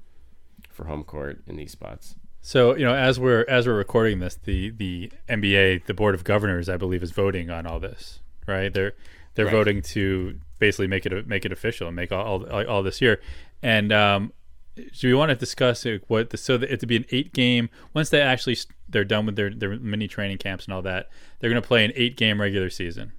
[0.70, 2.14] for home court in these spots.
[2.42, 6.24] So you know, as we're as we're recording this, the the NBA, the board of
[6.24, 8.20] governors, I believe, is voting on all this.
[8.46, 8.72] Right?
[8.72, 8.92] They're
[9.34, 9.52] they're Right.
[9.52, 13.20] voting to basically make it make it official and make all all, all this year.
[13.62, 14.32] And um,
[14.76, 17.68] do we want to discuss what the, so that it to be an eight game?
[17.92, 18.56] Once they actually
[18.88, 21.84] they're done with their their mini training camps and all that, they're going to play
[21.84, 23.12] an eight game regular season.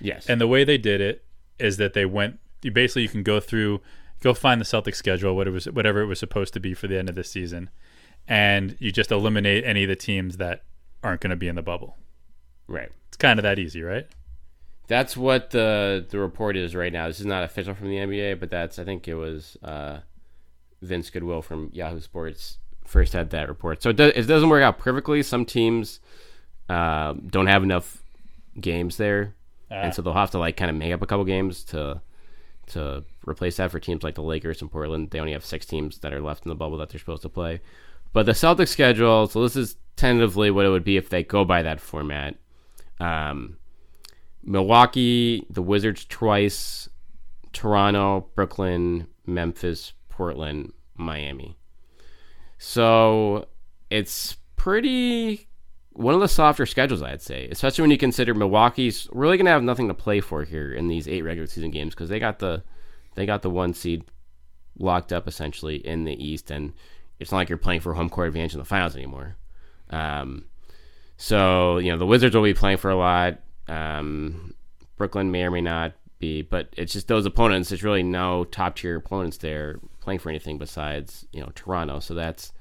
[0.00, 0.28] Yes.
[0.28, 1.24] And the way they did it
[1.58, 2.38] is that they went.
[2.62, 3.80] You basically you can go through,
[4.20, 6.86] go find the Celtic schedule, what it was, whatever it was supposed to be for
[6.86, 7.70] the end of the season,
[8.28, 10.64] and you just eliminate any of the teams that
[11.02, 11.96] aren't going to be in the bubble.
[12.68, 12.90] right.
[13.08, 14.06] It's kind of that easy, right?
[14.86, 17.08] That's what the the report is right now.
[17.08, 19.98] This is not official from the NBA, but that's I think it was uh,
[20.82, 22.58] Vince Goodwill from Yahoo Sports
[22.90, 23.82] first had that report.
[23.82, 25.22] So it, does, it doesn't work out perfectly.
[25.22, 26.00] Some teams
[26.68, 28.02] uh, don't have enough
[28.60, 29.34] games there,
[29.70, 32.00] and so they'll have to like kind of make up a couple games to
[32.70, 35.10] to replace that for teams like the Lakers and Portland.
[35.10, 37.28] They only have six teams that are left in the bubble that they're supposed to
[37.28, 37.60] play.
[38.12, 41.44] But the Celtics schedule, so this is tentatively what it would be if they go
[41.44, 42.36] by that format.
[42.98, 43.58] Um,
[44.42, 46.88] Milwaukee, the Wizards twice,
[47.52, 51.56] Toronto, Brooklyn, Memphis, Portland, Miami.
[52.58, 53.46] So
[53.90, 55.48] it's pretty
[55.92, 59.52] one of the softer schedules, I'd say, especially when you consider Milwaukee's really going to
[59.52, 62.38] have nothing to play for here in these eight regular season games because they got
[62.38, 62.62] the
[63.16, 64.04] they got the one seed
[64.78, 66.72] locked up essentially in the East, and
[67.18, 69.36] it's not like you're playing for home court advantage in the finals anymore.
[69.90, 70.44] Um,
[71.16, 73.40] so you know the Wizards will be playing for a lot.
[73.66, 74.54] Um,
[74.96, 77.68] Brooklyn may or may not be, but it's just those opponents.
[77.68, 81.98] There's really no top tier opponents there playing for anything besides you know Toronto.
[81.98, 82.52] So that's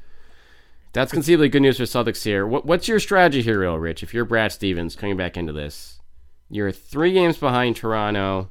[0.94, 2.46] that's conceivably good news for Celtics here.
[2.48, 4.04] What, what's your strategy here, real Rich?
[4.04, 6.00] If you're Brad Stevens coming back into this,
[6.50, 8.50] you're three games behind Toronto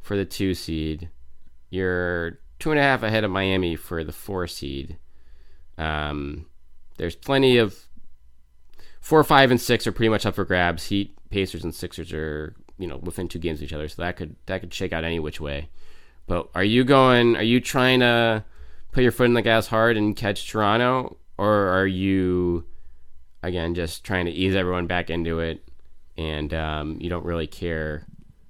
[0.00, 1.08] for the two seed.
[1.70, 4.98] You're two and a half ahead of Miami for the four seed.
[5.76, 6.46] Um,
[6.96, 7.76] there's plenty of
[9.00, 10.86] four, five, and six are pretty much up for grabs.
[10.86, 14.16] Heat, Pacers, and Sixers are you know within two games of each other, so that
[14.16, 15.68] could that could shake out any which way.
[16.26, 17.36] But are you going?
[17.36, 18.44] Are you trying to
[18.92, 22.64] put your foot in the gas hard and catch Toronto, or are you
[23.42, 25.66] again just trying to ease everyone back into it,
[26.16, 28.04] and um, you don't really care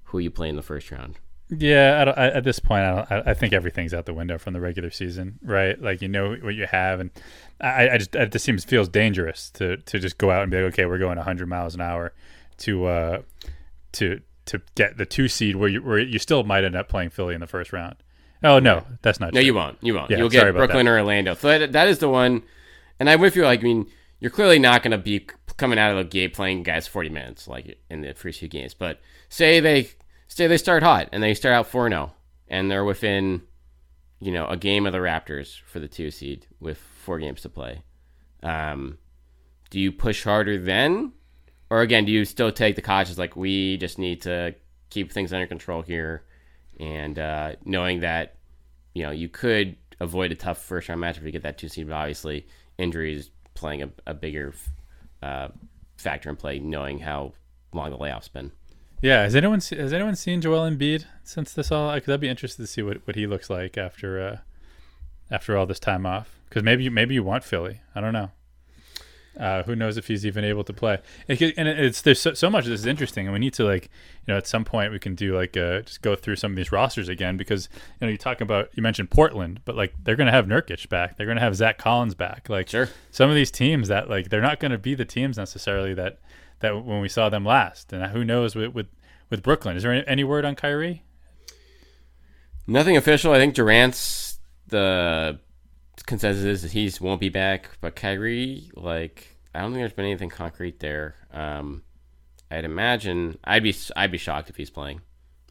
[0.05, 1.19] who you play in the first round?
[1.51, 4.53] Yeah, I I, at this point, I, don't, I think everything's out the window from
[4.53, 5.81] the regular season, right?
[5.81, 7.11] Like you know what you have, and
[7.61, 10.59] I, I just it just seems feels dangerous to to just go out and be
[10.59, 12.13] like, okay, we're going 100 miles an hour
[12.59, 13.23] to uh
[13.93, 17.11] to to get the two seed where you where you still might end up playing
[17.11, 17.97] Philly in the first round.
[18.43, 19.33] Oh no, that's not.
[19.33, 19.47] No, true.
[19.47, 19.79] you won't.
[19.81, 20.11] You won't.
[20.11, 20.93] Yeah, You'll get Brooklyn that.
[20.93, 21.35] or Orlando.
[21.35, 22.43] So that, that is the one.
[22.99, 23.45] And I'm with you.
[23.45, 23.87] Like, I mean,
[24.21, 27.49] you're clearly not going to be coming out of the gate playing guys 40 minutes
[27.49, 28.75] like in the first few games.
[28.75, 29.91] But say they
[30.29, 32.13] say they start hot and they start out 4 0
[32.49, 33.43] and they're within,
[34.21, 37.49] you know, a game of the Raptors for the two seed with four games to
[37.49, 37.83] play.
[38.43, 38.99] Um,
[39.71, 41.13] do you push harder then?
[41.71, 44.55] Or again, do you still take the cautious, like, we just need to
[44.89, 46.25] keep things under control here?
[46.81, 48.37] And uh, knowing that,
[48.95, 51.69] you know, you could avoid a tough first round match if you get that two
[51.69, 52.47] seed, but obviously
[52.79, 54.55] injuries playing a, a bigger
[55.23, 55.49] uh,
[55.97, 57.33] factor in play, knowing how
[57.73, 58.53] long the layoff's been.
[59.03, 61.93] Yeah, has anyone has anyone seen Joel Embiid since this all?
[61.95, 64.39] Because I'd be interested to see what, what he looks like after uh,
[65.31, 66.39] after all this time off.
[66.49, 67.81] Because maybe you, maybe you want Philly.
[67.95, 68.31] I don't know.
[69.39, 70.99] Uh, who knows if he's even able to play?
[71.29, 73.85] It, and it's there's so, so much this is interesting, and we need to like
[74.27, 76.57] you know at some point we can do like uh, just go through some of
[76.57, 77.69] these rosters again because
[78.01, 81.17] you know you talk about you mentioned Portland, but like they're gonna have Nurkic back,
[81.17, 82.49] they're gonna have Zach Collins back.
[82.49, 82.89] Like Sure.
[83.11, 86.19] some of these teams that like they're not gonna be the teams necessarily that
[86.61, 88.89] that when we saw them last, and who knows with with,
[89.31, 89.77] with Brooklyn?
[89.77, 91.05] Is there any, any word on Kyrie?
[92.67, 93.33] Nothing official.
[93.33, 95.39] I think Durant's the
[96.07, 100.05] consensus is that he won't be back, but Kyrie, like, I don't think there's been
[100.07, 101.15] anything concrete there.
[101.33, 101.83] Um,
[102.51, 105.01] I'd imagine I'd be I'd be shocked if he's playing,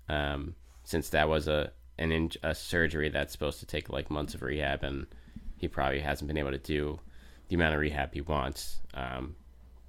[0.10, 4.34] um, since that was a an in, a surgery that's supposed to take like months
[4.34, 5.06] of rehab, and
[5.58, 7.00] he probably hasn't been able to do
[7.50, 9.36] the amount of rehab he wants um,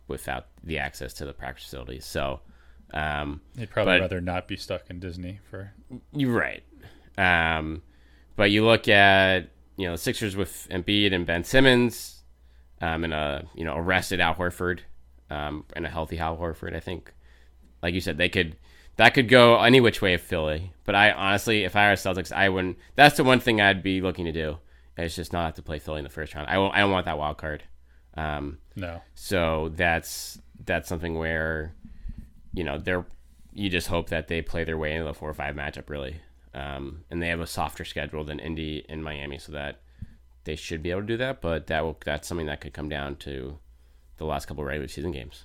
[0.06, 2.04] without the access to the practice facilities.
[2.04, 2.40] So.
[2.94, 5.72] Um, They'd probably But- rather not be stuck in Disney for.
[6.14, 6.62] you're right.
[7.18, 7.82] Um,
[8.34, 12.22] but you look at you know the Sixers with Embiid and Ben Simmons,
[12.82, 14.80] um, and a you know arrested Al Horford,
[15.30, 16.76] um, and a healthy Al Horford.
[16.76, 17.14] I think,
[17.82, 18.56] like you said, they could
[18.96, 20.72] that could go any which way of Philly.
[20.84, 22.76] But I honestly, if I were Celtics, I wouldn't.
[22.96, 24.58] That's the one thing I'd be looking to do.
[24.98, 26.48] Is just not have to play Philly in the first round.
[26.50, 27.62] I won't, I don't want that wild card.
[28.16, 29.00] Um, No.
[29.14, 31.72] so that's that's something where,
[32.52, 33.06] you know, they're
[33.52, 36.16] you just hope that they play their way into the four or five matchup really,
[36.54, 39.80] um, and they have a softer schedule than Indy and Miami, so that
[40.44, 41.40] they should be able to do that.
[41.40, 43.58] But that will that's something that could come down to
[44.16, 45.44] the last couple of regular season games.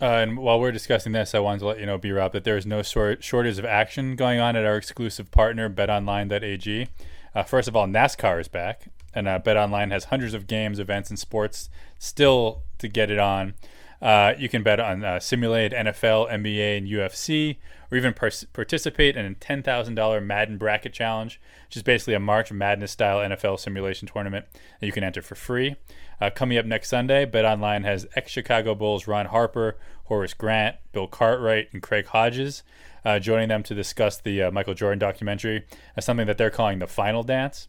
[0.00, 2.44] Uh, and while we're discussing this, I wanted to let you know, B Rob, that
[2.44, 6.88] there is no sort shortage of action going on at our exclusive partner, BetOnline.ag.
[7.34, 11.08] Uh, first of all, NASCAR is back, and uh, BetOnline has hundreds of games, events,
[11.08, 13.54] and sports still to get it on.
[14.02, 17.56] Uh, you can bet on uh, simulated NFL, NBA, and UFC,
[17.90, 22.52] or even par- participate in a $10,000 Madden Bracket Challenge, which is basically a March
[22.52, 24.46] Madness style NFL simulation tournament
[24.80, 25.76] that you can enter for free.
[26.20, 30.76] Uh, coming up next Sunday, Bet Online has ex Chicago Bulls Ron Harper, Horace Grant,
[30.92, 32.62] Bill Cartwright, and Craig Hodges
[33.06, 35.64] uh, joining them to discuss the uh, Michael Jordan documentary
[35.96, 37.68] as something that they're calling the final dance.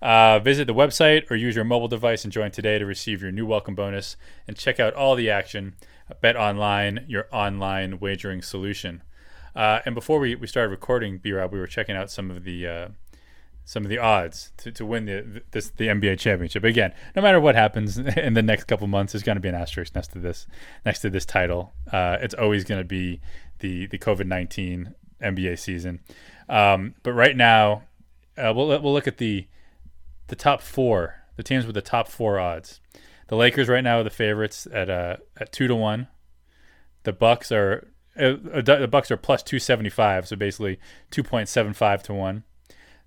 [0.00, 3.30] Uh, visit the website or use your mobile device and join today to receive your
[3.30, 5.74] new welcome bonus and check out all the action.
[6.22, 9.02] Bet Online, your online wagering solution.
[9.58, 12.44] Uh, and before we, we started recording, B Rob, we were checking out some of
[12.44, 12.88] the uh,
[13.64, 16.62] some of the odds to, to win the this the NBA championship.
[16.62, 19.56] Again, no matter what happens in the next couple months, there's going to be an
[19.56, 20.46] asterisk next to this
[20.86, 21.72] next to this title.
[21.90, 23.20] Uh, it's always going to be
[23.58, 26.02] the the COVID nineteen NBA season.
[26.48, 27.82] Um, but right now,
[28.36, 29.48] uh, we'll we'll look at the
[30.28, 32.80] the top four, the teams with the top four odds.
[33.26, 36.06] The Lakers right now are the favorites at uh, at two to one.
[37.02, 40.78] The Bucks are uh, the Bucks are plus two seventy five, so basically
[41.10, 42.44] two point seven five to one.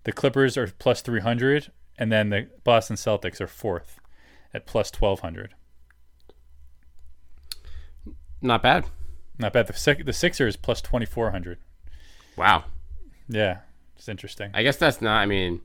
[0.03, 3.99] The Clippers are plus 300, and then the Boston Celtics are fourth
[4.53, 5.53] at plus 1200.
[8.41, 8.85] Not bad.
[9.37, 9.67] Not bad.
[9.67, 11.59] The, Six- the Sixers plus 2400.
[12.35, 12.63] Wow.
[13.27, 13.59] Yeah,
[13.95, 14.49] it's interesting.
[14.53, 15.19] I guess that's not.
[15.19, 15.61] I mean,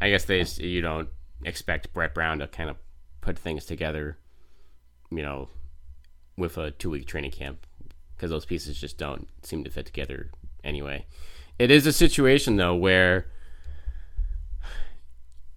[0.00, 1.08] I guess they you don't
[1.44, 2.76] expect Brett Brown to kind of
[3.20, 4.18] put things together,
[5.10, 5.48] you know,
[6.36, 7.66] with a two week training camp
[8.18, 10.30] because those pieces just don't seem to fit together
[10.64, 11.06] anyway.
[11.58, 13.26] It is a situation though where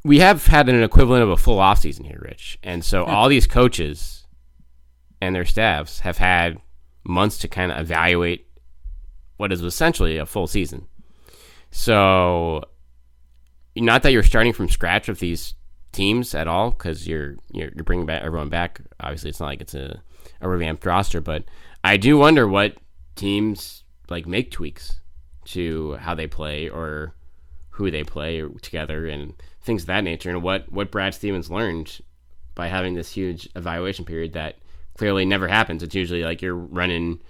[0.04, 3.10] we have had an equivalent of a full off season here, Rich, and so hmm.
[3.10, 4.26] all these coaches
[5.19, 6.60] and their staffs have had
[7.04, 8.47] months to kind of evaluate
[9.38, 10.88] what is essentially a full season.
[11.71, 12.63] So,
[13.76, 15.56] not that you're starting from scratch with these
[15.91, 18.82] teams at all, because you're, you're you're bringing back everyone back.
[19.00, 20.02] Obviously, it's not like it's a
[20.41, 21.45] a revamped roster, but
[21.84, 22.78] I do wonder what
[23.15, 25.00] teams like make tweaks
[25.46, 27.15] to how they play or
[27.72, 32.00] who they play together and things of that nature, and what what Brad Stevens learned
[32.56, 34.58] by having this huge evaluation period that
[34.98, 35.82] clearly never happens.
[35.82, 37.22] It's usually like you're running,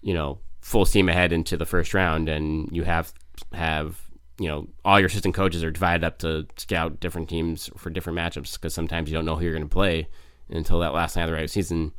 [0.00, 3.12] you know, full steam ahead into the first round, and you have
[3.52, 4.00] have
[4.38, 8.18] you know all your assistant coaches are divided up to scout different teams for different
[8.18, 10.08] matchups because sometimes you don't know who you're going to play
[10.48, 11.92] until that last night of the regular season,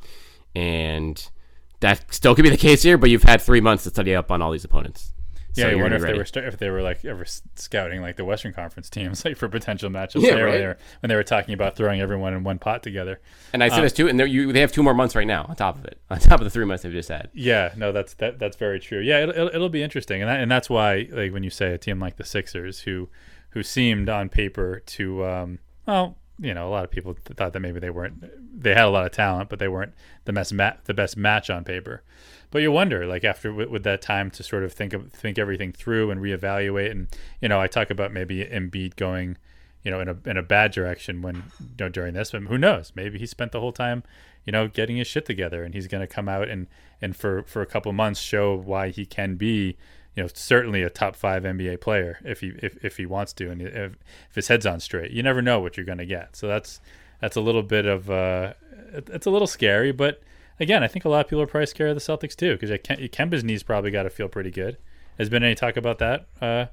[0.54, 1.30] and
[1.80, 2.96] that still could be the case here.
[2.98, 5.12] But you've had three months to study up on all these opponents.
[5.56, 6.12] Yeah, So you wonder if ready.
[6.12, 7.24] they were st- if they were like ever
[7.56, 10.58] scouting like the Western Conference teams like for potential matchups Yeah, there when, right.
[10.58, 13.20] they were, when they were talking about throwing everyone in one pot together.
[13.52, 15.56] And I said this too, and you, they have two more months right now on
[15.56, 17.30] top of it, on top of the three months they've just had.
[17.34, 19.00] Yeah, no, that's that that's very true.
[19.00, 21.74] Yeah, it'll, it'll, it'll be interesting, and that, and that's why like when you say
[21.74, 23.08] a team like the Sixers, who
[23.50, 27.52] who seemed on paper to um, well, you know, a lot of people th- thought
[27.52, 28.24] that maybe they weren't
[28.62, 29.92] they had a lot of talent, but they weren't
[30.24, 32.02] the best ma- the best match on paper.
[32.50, 35.38] But you wonder, like after with, with that time to sort of think of think
[35.38, 37.08] everything through and reevaluate, and
[37.40, 39.36] you know, I talk about maybe Embiid going,
[39.82, 42.58] you know, in a in a bad direction when you know during this, but who
[42.58, 42.92] knows?
[42.94, 44.02] Maybe he spent the whole time,
[44.44, 46.66] you know, getting his shit together, and he's going to come out and
[47.02, 49.76] and for for a couple months show why he can be,
[50.20, 53.50] you know, certainly a top five NBA player if he if, if he wants to,
[53.50, 53.96] and if,
[54.28, 55.12] if his head's on straight.
[55.12, 56.78] You never know what you're going to get, so that's
[57.20, 58.52] that's a little bit of uh,
[58.92, 60.20] it's a little scary, but
[60.58, 62.70] again, I think a lot of people are probably scared of the Celtics too because
[62.70, 64.76] Kemba's knees probably got to feel pretty good.
[65.16, 66.26] Has been any talk about that?
[66.40, 66.66] Uh,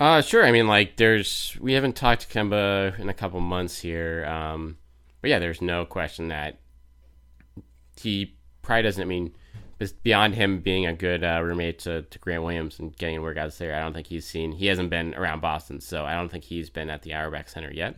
[0.00, 0.44] Uh, sure.
[0.44, 4.78] I mean, like, there's we haven't talked to Kemba in a couple months here, um,
[5.20, 6.58] but yeah, there's no question that
[8.00, 9.02] he probably doesn't.
[9.02, 9.34] I mean,
[9.90, 13.74] beyond him being a good uh, roommate to, to Grant Williams and getting workouts there,
[13.74, 14.52] I don't think he's seen.
[14.52, 17.72] He hasn't been around Boston, so I don't think he's been at the Auerbach Center
[17.72, 17.96] yet,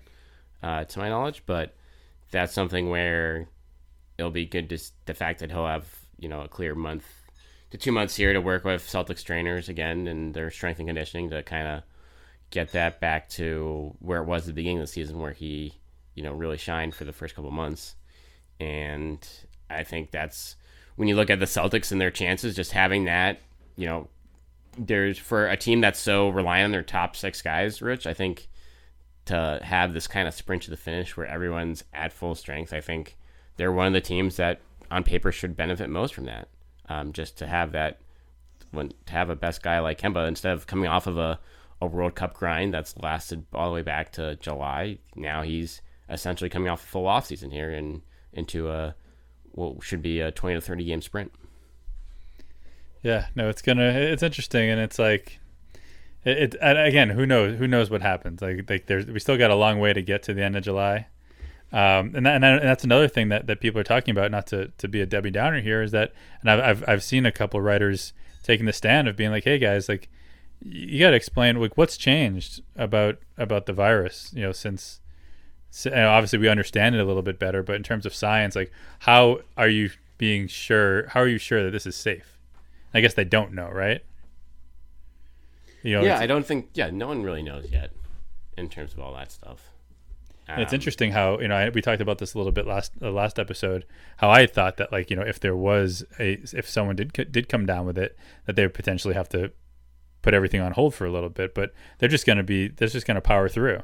[0.63, 1.43] uh, to my knowledge.
[1.47, 1.75] But
[2.31, 3.49] that's something where
[4.17, 5.87] it'll be good to the fact that he'll have
[6.19, 7.05] you know a clear month
[7.71, 11.31] to two months here to work with Celtics trainers again and their strength and conditioning
[11.31, 11.83] to kind of
[12.51, 15.75] get that back to where it was at the beginning of the season, where he,
[16.15, 17.97] you know, really shined for the first couple months.
[18.61, 19.27] And
[19.69, 20.55] I think that's
[20.97, 23.41] when you look at the Celtics and their chances, just having that,
[23.77, 24.09] you know,
[24.79, 28.07] there's for a team that's so reliant on their top six guys, Rich.
[28.07, 28.49] I think
[29.27, 32.81] to have this kind of sprint to the finish where everyone's at full strength, I
[32.81, 33.17] think
[33.57, 36.49] they're one of the teams that on paper should benefit most from that.
[36.89, 38.01] Um, just to have that,
[38.71, 41.39] when to have a best guy like Kemba instead of coming off of a,
[41.81, 44.99] a World Cup grind that's lasted all the way back to July.
[45.17, 45.81] Now he's
[46.11, 48.03] essentially coming off a full off season here and
[48.33, 48.95] into a
[49.55, 51.33] what should be a twenty to thirty game sprint.
[53.03, 53.91] Yeah, no, it's gonna.
[53.91, 55.39] It's interesting, and it's like,
[56.25, 56.55] it.
[56.55, 57.59] it again, who knows?
[57.59, 58.41] Who knows what happens?
[58.41, 60.65] Like, like there's we still got a long way to get to the end of
[60.65, 61.07] July,
[61.73, 64.31] um, and that, and, that, and that's another thing that, that people are talking about.
[64.31, 67.27] Not to, to be a Debbie Downer here is that, and I've, I've I've seen
[67.27, 70.09] a couple writers taking the stand of being like, hey guys, like,
[70.63, 75.01] you got to explain like what's changed about about the virus, you know, since.
[75.75, 78.55] S- and obviously, we understand it a little bit better, but in terms of science,
[78.55, 81.09] like, how are you being sure?
[81.09, 82.39] How are you sure that this is safe?
[82.95, 84.03] I guess they don't know, right?
[85.83, 86.71] You know, yeah, I don't think.
[86.75, 87.91] Yeah, no one really knows yet
[88.57, 89.71] in terms of all that stuff.
[90.49, 92.93] it's Um, interesting how you know I, we talked about this a little bit last
[93.03, 93.85] uh, last episode.
[94.19, 97.49] How I thought that like you know if there was a if someone did did
[97.49, 99.51] come down with it, that they would potentially have to
[100.23, 102.89] put everything on hold for a little bit, but they're just going to be they're
[102.89, 103.81] just going to power through.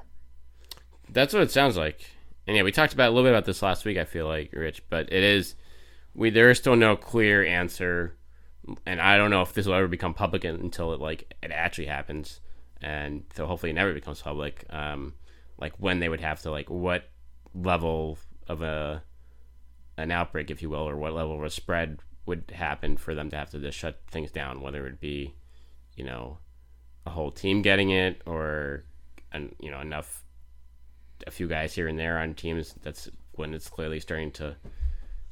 [1.13, 2.05] That's what it sounds like.
[2.47, 3.99] And yeah, we talked about a little bit about this last week.
[3.99, 5.55] I feel like Rich, but it is
[6.15, 8.17] we there is still no clear answer,
[8.87, 11.87] and I don't know if this will ever become public until it like it actually
[11.87, 12.41] happens,
[12.81, 14.65] and so hopefully it never becomes public.
[14.71, 15.15] Um,
[15.59, 17.11] like when they would have to like what
[17.55, 19.03] level of a
[19.97, 23.31] an outbreak, if you will, or what level of a spread would happen for them
[23.31, 25.35] to have to just shut things down, whether it be,
[25.97, 26.39] you know,
[27.07, 28.85] a whole team getting it or,
[29.33, 30.25] an, you know, enough
[31.27, 32.75] a few guys here and there on teams.
[32.83, 34.57] That's when it's clearly starting to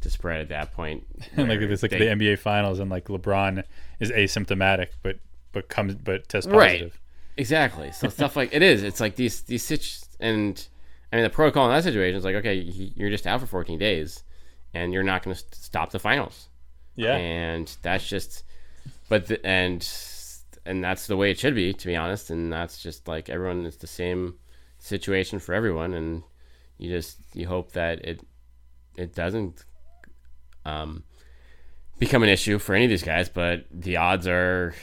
[0.00, 1.04] to spread at that point.
[1.36, 3.64] And like it's like they- the NBA Finals, and like LeBron
[4.00, 5.18] is asymptomatic, but
[5.52, 6.46] but comes but Right.
[6.80, 7.00] positive.
[7.36, 7.92] Exactly.
[7.92, 8.82] So stuff like it is.
[8.82, 10.66] It's like these these situ- and
[11.12, 13.78] I mean the protocol in that situation is like okay, you're just out for 14
[13.78, 14.22] days,
[14.74, 16.48] and you're not going to stop the finals.
[16.96, 18.42] Yeah, and that's just
[19.08, 19.88] but the, and
[20.66, 23.64] and that's the way it should be to be honest and that's just like everyone
[23.64, 24.34] is the same
[24.88, 26.22] situation for everyone, and
[26.78, 28.20] you just you hope that it
[28.96, 29.64] it doesn't
[30.64, 31.04] um,
[31.98, 33.28] become an issue for any of these guys.
[33.28, 34.74] But the odds are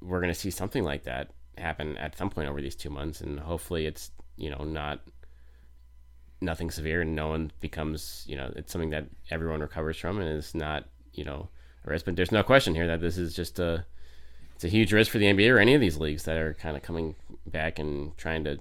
[0.00, 3.20] we're going to see something like that happen at some point over these two months,
[3.20, 5.00] and hopefully it's you know not
[6.40, 10.28] nothing severe and no one becomes you know it's something that everyone recovers from and
[10.28, 11.48] is not you know
[11.84, 12.04] a risk.
[12.04, 13.84] But there's no question here that this is just a
[14.54, 16.76] it's a huge risk for the NBA or any of these leagues that are kind
[16.76, 17.16] of coming
[17.46, 18.58] back and trying to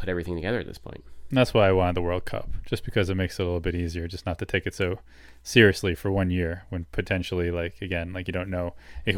[0.00, 1.04] put everything together at this point.
[1.28, 3.60] And that's why I wanted the World Cup, just because it makes it a little
[3.60, 4.98] bit easier, just not to take it so
[5.44, 8.74] seriously for one year when potentially, like again, like you don't know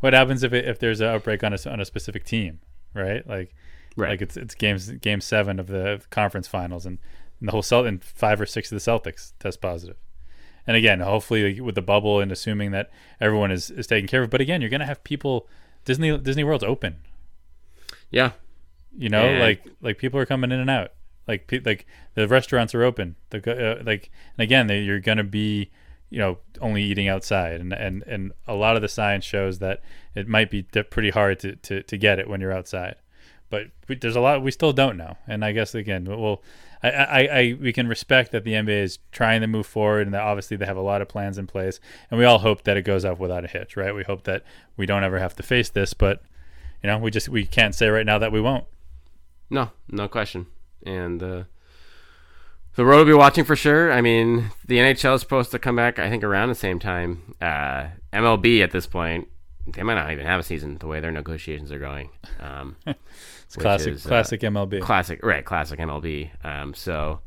[0.00, 2.58] what happens if it, if there's an outbreak on a on a specific team,
[2.94, 3.24] right?
[3.28, 3.54] Like,
[3.96, 4.10] right.
[4.10, 6.98] like it's it's games game seven of the conference finals, and,
[7.38, 9.96] and the whole Celt and five or six of the Celtics test positive.
[10.66, 14.30] And again, hopefully with the bubble and assuming that everyone is is taken care of,
[14.30, 15.46] but again, you're gonna have people.
[15.84, 16.96] Disney Disney World's open.
[18.10, 18.32] Yeah,
[18.96, 20.92] you know, like like people are coming in and out.
[21.26, 23.16] Like like the restaurants are open.
[23.30, 25.70] The uh, like and again, they, you're gonna be
[26.10, 29.82] you know only eating outside, and and and a lot of the science shows that
[30.14, 32.96] it might be pretty hard to to, to get it when you're outside.
[33.50, 36.42] But we, there's a lot we still don't know, and I guess again, well,
[36.82, 40.14] I, I, I we can respect that the NBA is trying to move forward, and
[40.14, 41.80] that obviously they have a lot of plans in place,
[42.10, 43.94] and we all hope that it goes off without a hitch, right?
[43.94, 44.44] We hope that
[44.76, 46.22] we don't ever have to face this, but
[46.82, 48.66] you know, we just we can't say right now that we won't.
[49.50, 50.46] No, no question
[50.84, 51.44] and uh,
[52.76, 53.92] the road will be watching for sure.
[53.92, 57.34] I mean, the NHL is supposed to come back, I think, around the same time.
[57.40, 59.28] Uh, MLB at this point,
[59.66, 62.10] they might not even have a season the way their negotiations are going.
[62.40, 64.80] Um, it's classic, is, uh, classic MLB.
[64.80, 65.44] Classic, right?
[65.44, 66.30] Classic MLB.
[66.44, 67.20] Um, so,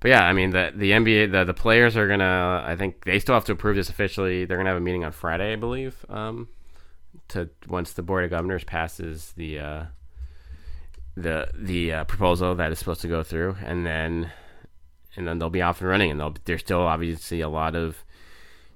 [0.00, 2.62] but yeah, I mean, the the NBA, the the players are gonna.
[2.64, 4.44] I think they still have to approve this officially.
[4.44, 6.04] They're gonna have a meeting on Friday, I believe.
[6.08, 6.48] Um,
[7.28, 9.84] to once the board of governors passes the uh,
[11.16, 14.30] the the uh, proposal that is supposed to go through, and then
[15.16, 18.04] and then they'll be off and running, and they'll there's still obviously a lot of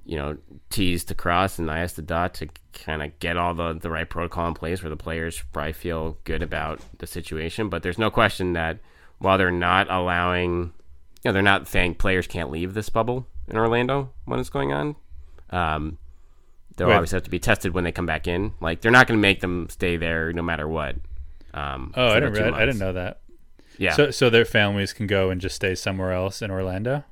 [0.04, 0.36] you know
[0.70, 4.08] T's to cross and I's to dot to kind of get all the the right
[4.08, 7.68] protocol in place where the players probably feel good about the situation.
[7.68, 8.78] But there's no question that
[9.18, 10.72] while they're not allowing,
[11.22, 14.72] you know, they're not saying players can't leave this bubble in Orlando when it's going
[14.72, 14.96] on.
[15.50, 15.98] Um,
[16.76, 16.96] they'll right.
[16.96, 18.52] obviously have to be tested when they come back in.
[18.60, 20.96] Like they're not going to make them stay there no matter what.
[21.52, 22.54] Um, oh, I didn't.
[22.54, 23.20] I didn't know that.
[23.78, 23.94] Yeah.
[23.94, 27.04] So, so their families can go and just stay somewhere else in Orlando.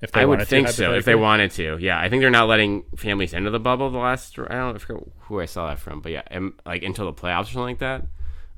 [0.00, 0.94] If they I would think to, so.
[0.94, 2.00] If they wanted to, yeah.
[2.00, 3.90] I think they're not letting families into the bubble.
[3.90, 6.22] The last, I don't know who I saw that from, but yeah,
[6.64, 8.04] like until the playoffs or something like that.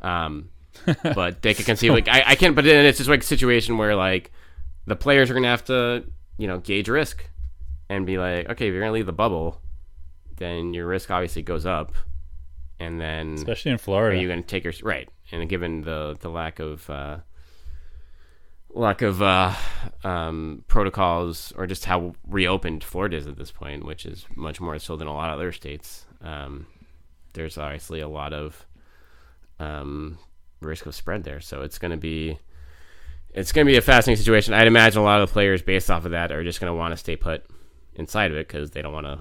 [0.03, 0.51] Um,
[1.03, 2.55] but they could conceive like I, I can't.
[2.55, 4.31] But then it's just like a situation where like
[4.87, 6.05] the players are gonna have to,
[6.39, 7.29] you know, gauge risk
[7.89, 9.61] and be like, okay, if you're gonna leave the bubble,
[10.37, 11.93] then your risk obviously goes up
[12.83, 15.09] and then especially in Florida, are you going to take your right?
[15.31, 17.19] And given the the lack of uh,
[18.71, 19.55] lack of uh,
[20.05, 24.79] um, protocols, or just how reopened Florida is at this point, which is much more
[24.79, 26.67] so than a lot of other states, um,
[27.35, 28.67] there's obviously a lot of
[29.59, 30.19] um,
[30.61, 31.41] risk of spread there.
[31.41, 32.39] So it's going to be
[33.35, 34.55] it's going to be a fascinating situation.
[34.55, 36.75] I'd imagine a lot of the players, based off of that, are just going to
[36.75, 37.45] want to stay put
[37.95, 39.21] inside of it because they don't want to,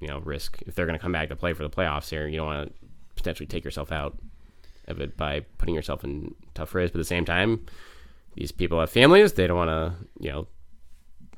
[0.00, 2.26] you know, risk if they're going to come back to play for the playoffs here.
[2.26, 2.85] You don't want to
[3.16, 4.16] potentially take yourself out
[4.86, 6.92] of it by putting yourself in tough risk.
[6.92, 7.66] But at the same time,
[8.34, 9.32] these people have families.
[9.32, 10.46] They don't want to, you know,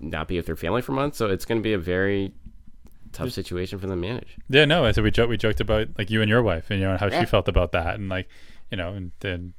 [0.00, 1.18] not be with their family for months.
[1.18, 2.32] So it's going to be a very
[3.12, 4.36] tough situation for them to manage.
[4.48, 4.84] Yeah, no.
[4.84, 6.96] I so we joked, we joked about like you and your wife, and you know
[6.96, 7.20] how yeah.
[7.20, 8.28] she felt about that, and like
[8.70, 9.54] you know, and then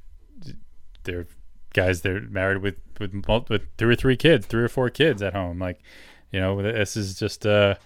[1.04, 1.26] they're
[1.72, 3.12] guys they're married with with
[3.48, 5.58] with three or three kids, three or four kids at home.
[5.58, 5.80] Like,
[6.30, 7.76] you know, this is just uh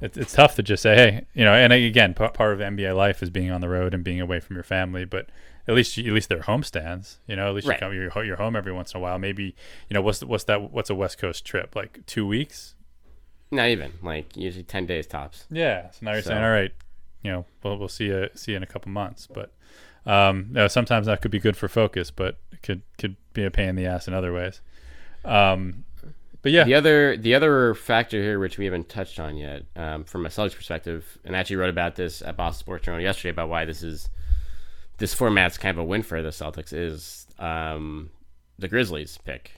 [0.00, 2.96] it's, it's tough to just say, hey, you know, and again, p- part of NBA
[2.96, 5.28] life is being on the road and being away from your family, but
[5.68, 7.76] at least you, at least they're home stands, you know, at least right.
[7.76, 9.18] you come, you're, you're home every once in a while.
[9.18, 9.54] Maybe,
[9.88, 11.76] you know, what's, what's that, what's a West coast trip?
[11.76, 12.74] Like two weeks?
[13.50, 15.44] Not even like usually 10 days tops.
[15.50, 15.90] Yeah.
[15.90, 16.30] So now you're so.
[16.30, 16.72] saying, all right,
[17.22, 19.52] you know, we'll, we'll see you, see you in a couple months, but,
[20.06, 23.44] um, you know, sometimes that could be good for focus, but it could, could be
[23.44, 24.62] a pain in the ass in other ways.
[25.24, 25.84] Um,
[26.42, 30.04] but yeah, the other the other factor here, which we haven't touched on yet, um,
[30.04, 33.30] from a Celtics perspective, and I actually wrote about this at Boston Sports Journal yesterday
[33.30, 34.08] about why this is
[34.98, 38.10] this format's kind of a win for the Celtics is um,
[38.58, 39.52] the Grizzlies pick.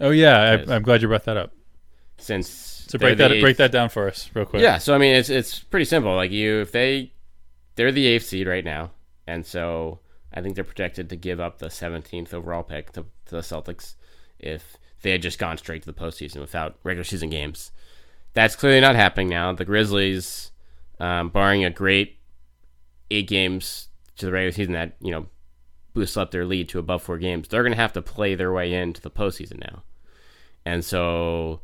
[0.00, 1.52] Oh yeah, I, am glad you brought that up.
[2.18, 2.48] Since
[2.88, 4.62] so break that eighth, break that down for us real quick.
[4.62, 6.14] Yeah, so I mean it's it's pretty simple.
[6.14, 7.12] Like you, if they
[7.76, 8.90] they're the eighth seed right now,
[9.26, 10.00] and so
[10.34, 13.94] I think they're projected to give up the 17th overall pick to, to the Celtics
[14.38, 17.70] if they had just gone straight to the postseason without regular season games.
[18.34, 19.52] That's clearly not happening now.
[19.52, 20.50] The Grizzlies,
[21.00, 22.18] um, barring a great
[23.10, 25.26] eight games to the regular season that you know
[25.94, 28.52] boost up their lead to above four games, they're going to have to play their
[28.52, 29.82] way into the postseason now.
[30.64, 31.60] And so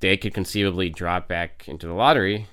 [0.00, 2.48] they could conceivably drop back into the lottery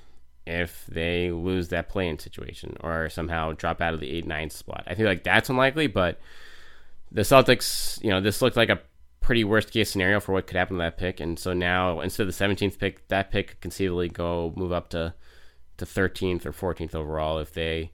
[0.45, 4.83] if they lose that play-in situation or somehow drop out of the 8-9 spot.
[4.85, 6.19] I feel like that's unlikely, but
[7.11, 8.79] the Celtics, you know, this looked like a
[9.25, 11.19] pretty worst case scenario for what could happen to that pick.
[11.19, 14.89] And so now instead of the 17th pick, that pick could conceivably go move up
[14.89, 15.15] to
[15.77, 17.91] to 13th or 14th overall if they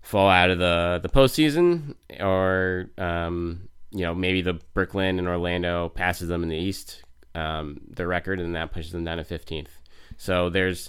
[0.00, 5.90] fall out of the the postseason or um, you know maybe the Brooklyn and Orlando
[5.90, 7.04] passes them in the East
[7.34, 9.68] um, the record and that pushes them down to 15th.
[10.16, 10.88] So there's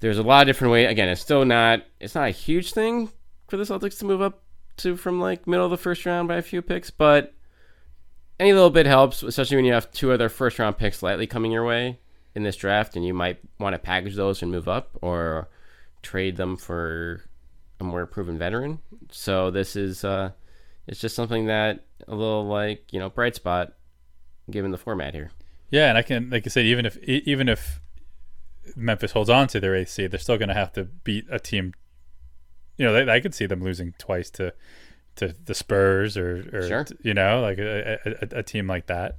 [0.00, 0.90] there's a lot of different ways.
[0.90, 3.10] Again, it's still not it's not a huge thing
[3.48, 4.42] for the Celtics to move up
[4.78, 7.33] to from like middle of the first round by a few picks, but
[8.40, 11.52] any little bit helps, especially when you have two other first round picks slightly coming
[11.52, 11.98] your way
[12.34, 15.48] in this draft, and you might want to package those and move up or
[16.02, 17.22] trade them for
[17.80, 18.80] a more proven veteran.
[19.10, 20.30] So this is uh,
[20.86, 23.74] it's just something that a little like you know bright spot
[24.50, 25.30] given the format here.
[25.70, 27.80] Yeah, and I can like I said, even if even if
[28.76, 31.74] Memphis holds on to their AC, they're still going to have to beat a team.
[32.76, 34.52] You know, I could see them losing twice to
[35.16, 36.86] to the Spurs or, or Sure.
[37.02, 39.16] you know, like a, a, a team like that,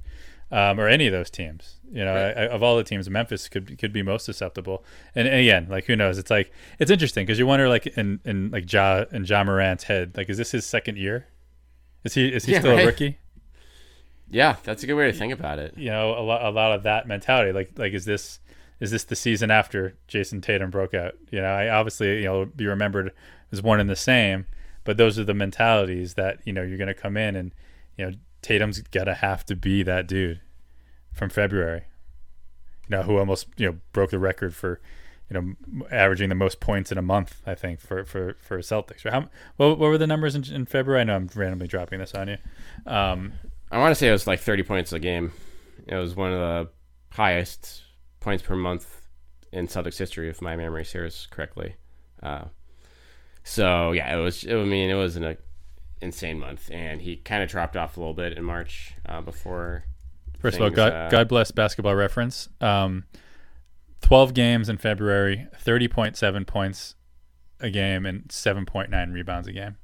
[0.50, 1.76] um, or any of those teams.
[1.90, 2.36] You know, Right.
[2.36, 4.84] I, of all the teams, Memphis could could be most susceptible.
[5.14, 6.18] And, and again, like who knows?
[6.18, 9.84] It's like it's interesting because you wonder, like in in like Ja and Ja Morant's
[9.84, 11.26] head, like is this his second year?
[12.04, 13.18] Is he is he Yeah, still a rookie?
[14.28, 15.76] Yeah, that's a good way to think about it.
[15.76, 18.40] you know a lot a lot of that mentality like like is this
[18.80, 22.44] is this the season after Jayson Tatum broke out you know I obviously you know
[22.44, 23.12] be remembered
[23.52, 24.46] as one and the same
[24.86, 27.52] but those are the mentalities that you know you're going to come in and
[27.96, 30.40] you know Tatum's got to have to be that dude
[31.12, 31.84] from February
[32.88, 34.80] you know who almost you know broke the record for
[35.28, 39.04] you know averaging the most points in a month I think for for for Celtics
[39.04, 39.12] right?
[39.12, 42.14] how what, what were the numbers in, in February I know I'm randomly dropping this
[42.14, 42.38] on you
[42.86, 43.34] um
[43.70, 45.32] I want to say it was like 30 points a game.
[45.86, 46.70] It was one of the
[47.10, 47.82] highest
[48.20, 49.08] points per month
[49.52, 51.76] in Celtics history, if my memory serves correctly.
[52.22, 52.44] Uh,
[53.46, 54.44] so yeah, it was.
[54.44, 55.34] I mean, it was an uh,
[56.00, 59.84] insane month, and he kind of dropped off a little bit in March uh, before.
[60.40, 62.48] First of all, God, uh, God bless basketball reference.
[62.60, 63.04] Um,
[64.02, 66.96] 12 games in February, 30.7 points
[67.60, 69.76] a game, and 7.9 rebounds a game.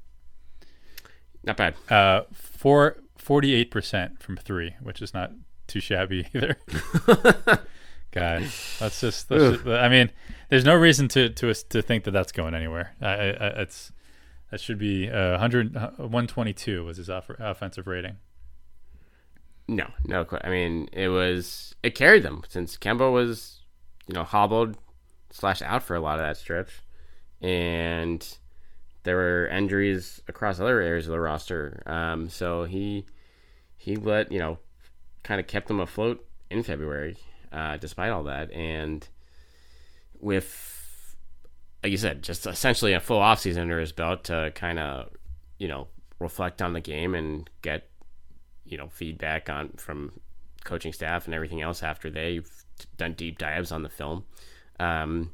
[1.45, 1.75] Not bad.
[1.89, 5.31] Uh, four, 48% from three, which is not
[5.69, 6.59] too shabby either.
[8.13, 8.43] God,
[8.79, 10.11] that's just, that's just- I mean,
[10.51, 12.95] there's no reason to, to, to think that that's going anywhere.
[13.01, 13.91] I, I, I- it's,
[14.51, 18.17] that should be uh, 100, uh, 122 was his off- offensive rating.
[19.69, 20.27] No, no.
[20.45, 23.61] I mean, it was it carried them since Kemba was,
[24.07, 24.77] you know, hobbled
[25.31, 26.83] slash out for a lot of that stretch,
[27.41, 28.37] and
[29.05, 31.83] there were injuries across other areas of the roster.
[31.87, 33.07] Um, so he
[33.77, 34.59] he let you know,
[35.23, 37.17] kind of kept them afloat in February,
[37.53, 39.07] uh, despite all that, and
[40.21, 41.17] with
[41.83, 45.11] like you said, just essentially a full offseason under his belt to kind of
[45.59, 45.89] you know
[46.19, 47.89] reflect on the game and get
[48.65, 50.13] you know feedback on from
[50.65, 52.49] coaching staff and everything else after they've
[52.97, 54.25] done deep dives on the film.
[54.79, 55.33] Um,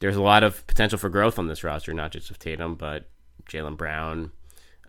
[0.00, 3.08] there's a lot of potential for growth on this roster, not just with Tatum, but
[3.48, 4.30] Jaylen Brown,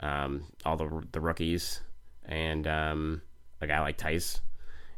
[0.02, 1.82] um, all the the rookies,
[2.26, 3.22] and um,
[3.62, 4.42] a guy like Theis,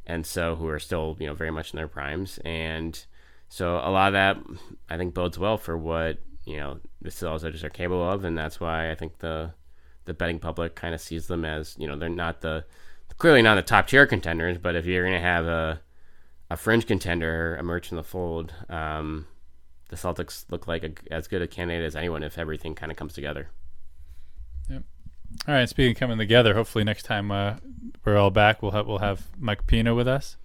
[0.10, 3.06] and so who are still you know very much in their primes, and
[3.48, 4.38] so a lot of that
[4.90, 8.60] I think bodes well for what you know the Celtics are capable of, and that's
[8.60, 9.54] why I think the
[10.06, 12.66] the betting public kind of sees them as you know they're not the
[13.18, 15.82] clearly not the top tier contenders, but if you're going to have a
[16.50, 19.28] a fringe contender emerge in the fold, um,
[19.90, 22.98] the Celtics look like a, as good a candidate as anyone if everything kind of
[22.98, 23.50] comes together.
[25.48, 25.70] All right.
[25.70, 27.56] Speaking of coming together, hopefully next time uh,
[28.06, 30.38] we're all back, we'll have we'll have Mike Pina with us.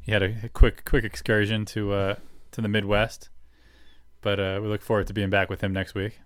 [0.00, 2.14] He had a, a quick quick excursion to uh,
[2.52, 3.28] to the Midwest,
[4.20, 6.20] but uh, we look forward to being back with him next week.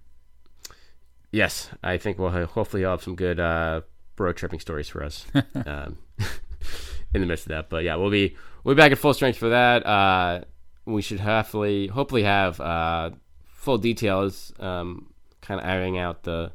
[1.31, 3.81] Yes, I think we'll have, hopefully he'll have some good uh,
[4.17, 5.27] road tripping stories for us
[5.67, 5.99] um,
[7.15, 7.69] in the midst of that.
[7.69, 9.85] But yeah, we'll be we'll be back at full strength for that.
[9.85, 10.43] Uh,
[10.87, 13.11] we should hopefully hopefully have uh,
[13.47, 16.53] full details, um, kind of ironing out the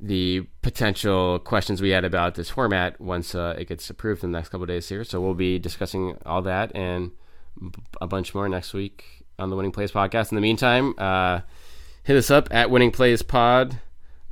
[0.00, 4.38] the potential questions we had about this format once uh, it gets approved in the
[4.38, 5.04] next couple of days here.
[5.04, 7.10] So we'll be discussing all that and
[8.00, 10.30] a bunch more next week on the Winning Plays podcast.
[10.30, 11.40] In the meantime, uh,
[12.04, 13.80] hit us up at Winning Plays Pod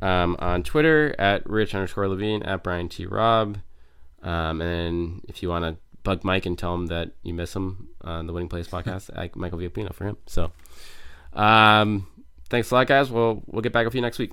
[0.00, 3.58] um, on Twitter at Rich underscore Levine at Brian T Robb,
[4.22, 7.88] um, and if you want to bug Mike and tell him that you miss him
[8.02, 10.16] on the Winning Plays podcast, I, Michael Viapino for him.
[10.26, 10.52] So,
[11.32, 12.06] um,
[12.48, 13.10] thanks a lot, guys.
[13.10, 14.32] We'll we'll get back with you next week.